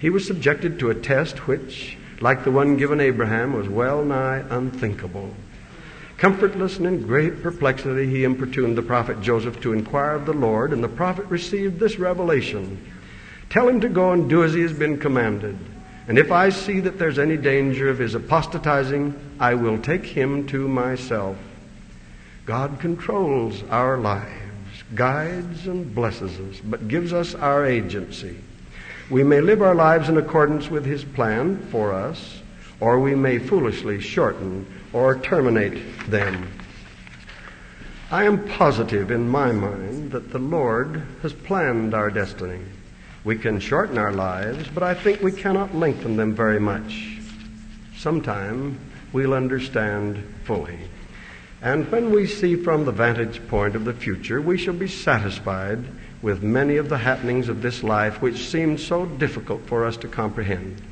He 0.00 0.10
was 0.10 0.26
subjected 0.26 0.80
to 0.80 0.90
a 0.90 0.94
test 0.94 1.46
which, 1.46 1.96
like 2.20 2.42
the 2.42 2.50
one 2.50 2.76
given 2.76 3.00
Abraham, 3.00 3.52
was 3.52 3.68
well 3.68 4.04
nigh 4.04 4.44
unthinkable. 4.50 5.32
Comfortless 6.18 6.78
and 6.78 6.86
in 6.86 7.06
great 7.06 7.42
perplexity, 7.42 8.06
he 8.06 8.24
importuned 8.24 8.76
the 8.76 8.82
prophet 8.82 9.20
Joseph 9.20 9.60
to 9.60 9.72
inquire 9.72 10.16
of 10.16 10.26
the 10.26 10.32
Lord, 10.32 10.72
and 10.72 10.82
the 10.82 10.88
prophet 10.88 11.26
received 11.26 11.78
this 11.78 11.98
revelation 11.98 12.78
Tell 13.48 13.68
him 13.68 13.80
to 13.82 13.88
go 13.88 14.10
and 14.10 14.28
do 14.28 14.42
as 14.42 14.52
he 14.52 14.62
has 14.62 14.72
been 14.72 14.98
commanded. 14.98 15.56
And 16.08 16.18
if 16.18 16.32
I 16.32 16.48
see 16.48 16.80
that 16.80 16.98
there's 16.98 17.18
any 17.18 17.36
danger 17.36 17.88
of 17.88 17.98
his 17.98 18.16
apostatizing, 18.16 19.14
I 19.38 19.54
will 19.54 19.78
take 19.78 20.04
him 20.04 20.46
to 20.48 20.66
myself. 20.66 21.36
God 22.46 22.78
controls 22.78 23.64
our 23.70 23.98
lives, 23.98 24.84
guides 24.94 25.66
and 25.66 25.92
blesses 25.92 26.38
us, 26.38 26.60
but 26.64 26.86
gives 26.86 27.12
us 27.12 27.34
our 27.34 27.66
agency. 27.66 28.38
We 29.10 29.24
may 29.24 29.40
live 29.40 29.62
our 29.62 29.74
lives 29.74 30.08
in 30.08 30.16
accordance 30.16 30.70
with 30.70 30.84
his 30.84 31.04
plan 31.04 31.58
for 31.72 31.92
us, 31.92 32.40
or 32.78 33.00
we 33.00 33.16
may 33.16 33.40
foolishly 33.40 34.00
shorten 34.00 34.64
or 34.92 35.18
terminate 35.18 36.08
them. 36.08 36.48
I 38.12 38.22
am 38.22 38.48
positive 38.50 39.10
in 39.10 39.28
my 39.28 39.50
mind 39.50 40.12
that 40.12 40.30
the 40.30 40.38
Lord 40.38 41.02
has 41.22 41.32
planned 41.32 41.94
our 41.94 42.10
destiny. 42.10 42.60
We 43.24 43.36
can 43.36 43.58
shorten 43.58 43.98
our 43.98 44.12
lives, 44.12 44.68
but 44.72 44.84
I 44.84 44.94
think 44.94 45.20
we 45.20 45.32
cannot 45.32 45.74
lengthen 45.74 46.16
them 46.16 46.32
very 46.32 46.60
much. 46.60 47.18
Sometime 47.96 48.78
we'll 49.12 49.34
understand 49.34 50.22
fully. 50.44 50.78
And 51.62 51.90
when 51.90 52.10
we 52.10 52.26
see 52.26 52.56
from 52.56 52.84
the 52.84 52.92
vantage 52.92 53.46
point 53.48 53.74
of 53.76 53.84
the 53.84 53.94
future, 53.94 54.40
we 54.40 54.58
shall 54.58 54.74
be 54.74 54.88
satisfied 54.88 55.84
with 56.22 56.42
many 56.42 56.76
of 56.76 56.88
the 56.88 56.98
happenings 56.98 57.48
of 57.48 57.62
this 57.62 57.82
life 57.82 58.20
which 58.20 58.48
seem 58.48 58.78
so 58.78 59.06
difficult 59.06 59.66
for 59.66 59.84
us 59.86 59.96
to 59.98 60.08
comprehend. 60.08 60.82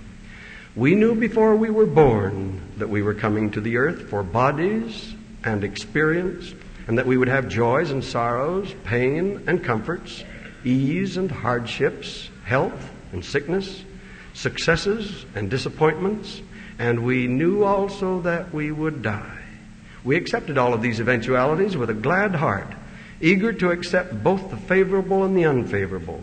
We 0.77 0.95
knew 0.95 1.15
before 1.15 1.55
we 1.55 1.71
were 1.71 1.87
born 1.87 2.61
that 2.79 2.89
we 2.89 3.03
were 3.03 3.15
coming 3.15 3.51
to 3.53 3.61
the 3.61 3.77
earth 3.77 4.09
for 4.09 4.23
bodies 4.23 5.15
and 5.45 5.63
experience, 5.63 6.53
and 6.89 6.99
that 6.99 7.07
we 7.07 7.17
would 7.17 7.29
have 7.29 7.49
joys 7.49 7.91
and 7.91 8.03
sorrows, 8.03 8.75
pain 8.85 9.45
and 9.47 9.63
comforts, 9.63 10.25
ease 10.65 11.17
and 11.17 11.31
hardships, 11.31 12.29
health 12.45 12.91
and 13.13 13.25
sickness, 13.25 13.85
successes 14.33 15.27
and 15.35 15.49
disappointments, 15.49 16.43
and 16.79 17.05
we 17.05 17.29
knew 17.29 17.63
also 17.63 18.21
that 18.23 18.53
we 18.53 18.73
would 18.73 19.03
die. 19.03 19.44
We 20.05 20.17
accepted 20.17 20.59
all 20.59 20.75
of 20.75 20.83
these 20.83 21.01
eventualities 21.01 21.77
with 21.77 21.89
a 21.89 21.95
glad 21.95 22.35
heart, 22.35 22.69
eager 23.21 23.53
to 23.55 23.71
accept 23.71 24.23
both 24.23 24.51
the 24.51 24.57
favorable 24.57 25.25
and 25.25 25.37
the 25.37 25.47
unfavorable. 25.47 26.23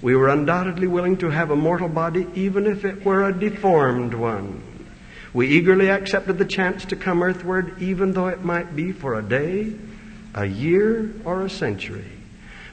We 0.00 0.16
were 0.16 0.28
undoubtedly 0.28 0.86
willing 0.86 1.18
to 1.18 1.28
have 1.28 1.50
a 1.50 1.56
mortal 1.56 1.88
body 1.88 2.26
even 2.34 2.66
if 2.66 2.84
it 2.84 3.04
were 3.04 3.28
a 3.28 3.38
deformed 3.38 4.14
one. 4.14 4.62
We 5.34 5.48
eagerly 5.48 5.90
accepted 5.90 6.38
the 6.38 6.46
chance 6.46 6.86
to 6.86 6.96
come 6.96 7.22
earthward 7.22 7.82
even 7.82 8.12
though 8.12 8.28
it 8.28 8.44
might 8.44 8.74
be 8.74 8.92
for 8.92 9.18
a 9.18 9.22
day, 9.22 9.74
a 10.34 10.46
year, 10.46 11.12
or 11.24 11.42
a 11.42 11.50
century. 11.50 12.06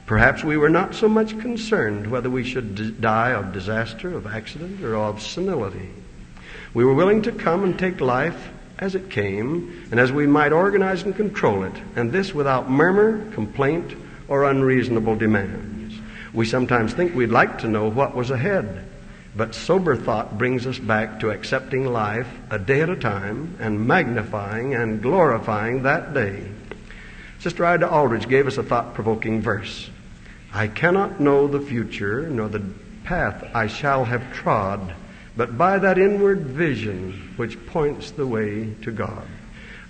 Perhaps 0.05 0.43
we 0.43 0.55
were 0.55 0.69
not 0.69 0.93
so 0.93 1.09
much 1.09 1.37
concerned 1.39 2.09
whether 2.09 2.29
we 2.29 2.43
should 2.43 2.75
d- 2.75 2.91
die 2.91 3.31
of 3.31 3.51
disaster, 3.51 4.15
of 4.15 4.27
accident, 4.27 4.81
or 4.83 4.95
of 4.95 5.21
senility. 5.21 5.89
We 6.73 6.85
were 6.85 6.93
willing 6.93 7.23
to 7.23 7.31
come 7.31 7.63
and 7.63 7.77
take 7.77 7.99
life 7.99 8.51
as 8.79 8.95
it 8.95 9.09
came 9.09 9.87
and 9.91 9.99
as 9.99 10.11
we 10.11 10.27
might 10.27 10.51
organize 10.51 11.03
and 11.03 11.15
control 11.15 11.63
it, 11.63 11.73
and 11.95 12.11
this 12.11 12.33
without 12.33 12.69
murmur, 12.69 13.29
complaint, 13.31 13.95
or 14.27 14.45
unreasonable 14.45 15.15
demands. 15.15 15.95
We 16.33 16.45
sometimes 16.45 16.93
think 16.93 17.15
we'd 17.15 17.29
like 17.29 17.59
to 17.59 17.67
know 17.67 17.89
what 17.89 18.15
was 18.15 18.31
ahead, 18.31 18.85
but 19.35 19.55
sober 19.55 19.95
thought 19.95 20.37
brings 20.37 20.67
us 20.67 20.79
back 20.79 21.19
to 21.19 21.29
accepting 21.29 21.85
life 21.85 22.27
a 22.49 22.59
day 22.59 22.81
at 22.81 22.89
a 22.89 22.95
time 22.95 23.55
and 23.59 23.87
magnifying 23.87 24.73
and 24.73 25.01
glorifying 25.01 25.83
that 25.83 26.13
day. 26.13 26.43
Sister 27.39 27.65
Ida 27.65 27.87
Alldredge 27.87 28.27
gave 28.27 28.47
us 28.47 28.57
a 28.57 28.63
thought 28.63 28.93
provoking 28.93 29.41
verse. 29.41 29.89
I 30.53 30.67
cannot 30.67 31.19
know 31.19 31.47
the 31.47 31.59
future 31.59 32.29
nor 32.29 32.47
the 32.49 32.63
path 33.03 33.43
I 33.53 33.67
shall 33.67 34.05
have 34.05 34.33
trod, 34.33 34.93
but 35.37 35.57
by 35.57 35.77
that 35.79 35.97
inward 35.97 36.41
vision 36.41 37.33
which 37.35 37.65
points 37.67 38.11
the 38.11 38.27
way 38.27 38.73
to 38.81 38.91
God. 38.91 39.27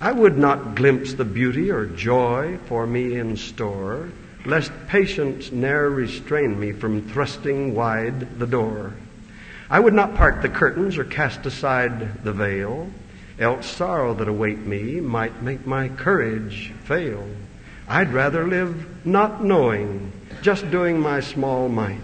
I 0.02 0.12
would 0.12 0.38
not 0.38 0.76
glimpse 0.76 1.14
the 1.14 1.26
beauty 1.26 1.72
or 1.72 1.86
joy 1.86 2.58
for 2.68 2.86
me 2.86 3.18
in 3.18 3.38
store 3.38 4.10
lest 4.46 4.72
patience 4.88 5.52
ne'er 5.52 5.90
restrain 5.90 6.60
me 6.60 6.72
from 6.72 7.02
thrusting 7.10 7.74
wide 7.74 8.40
the 8.40 8.48
door. 8.48 8.94
I 9.70 9.80
would 9.80 9.94
not 9.94 10.16
part 10.16 10.42
the 10.42 10.50
curtains 10.50 10.98
or 10.98 11.04
cast 11.04 11.46
aside 11.46 12.24
the 12.24 12.34
veil, 12.34 12.92
else 13.40 13.66
sorrow 13.66 14.14
that 14.14 14.28
await 14.28 14.60
me 14.60 15.00
might 15.00 15.42
make 15.42 15.66
my 15.66 15.90
courage 15.90 16.72
fail. 16.84 17.28
I'd 17.88 18.14
rather 18.14 18.48
live 18.48 19.06
not 19.06 19.44
knowing, 19.44 20.12
just 20.42 20.70
doing 20.70 21.00
my 21.00 21.20
small 21.20 21.68
might. 21.68 22.02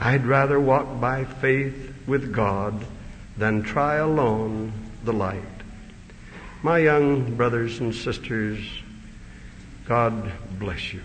I'd 0.00 0.26
rather 0.26 0.58
walk 0.58 1.00
by 1.00 1.24
faith 1.24 1.94
with 2.08 2.32
God 2.32 2.84
than 3.36 3.62
try 3.62 3.96
alone 3.96 4.72
the 5.04 5.12
light. 5.12 5.42
My 6.62 6.78
young 6.78 7.36
brothers 7.36 7.78
and 7.78 7.94
sisters, 7.94 8.58
God 9.86 10.32
bless 10.58 10.92
you. 10.92 11.02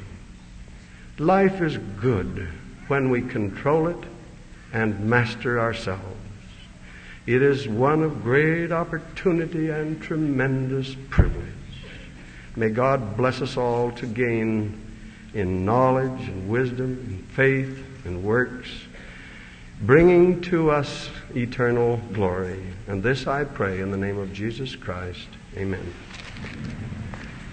Life 1.20 1.62
is 1.62 1.78
good 1.78 2.48
when 2.88 3.12
we 3.12 3.22
control 3.22 3.88
it 3.88 4.04
and 4.74 5.00
master 5.02 5.60
ourselves. 5.60 6.02
It 7.28 7.42
is 7.42 7.68
one 7.68 8.02
of 8.02 8.24
great 8.24 8.72
opportunity 8.72 9.70
and 9.70 10.02
tremendous 10.02 10.96
privilege. 11.10 11.48
May 12.56 12.70
God 12.70 13.16
bless 13.16 13.42
us 13.42 13.56
all 13.56 13.92
to 13.92 14.06
gain 14.06 14.80
in 15.34 15.66
knowledge 15.66 16.28
and 16.28 16.50
wisdom 16.50 16.98
and 17.08 17.26
faith 17.32 17.86
and 18.06 18.24
works, 18.24 18.70
bringing 19.84 20.40
to 20.40 20.72
us 20.72 21.10
eternal 21.36 21.98
glory. 22.14 22.64
And 22.88 23.04
this 23.04 23.28
I 23.28 23.44
pray 23.44 23.82
in 23.82 23.92
the 23.92 23.98
name 23.98 24.18
of 24.18 24.34
Jesus 24.34 24.76
Christ. 24.76 25.28
Amen. 25.58 25.94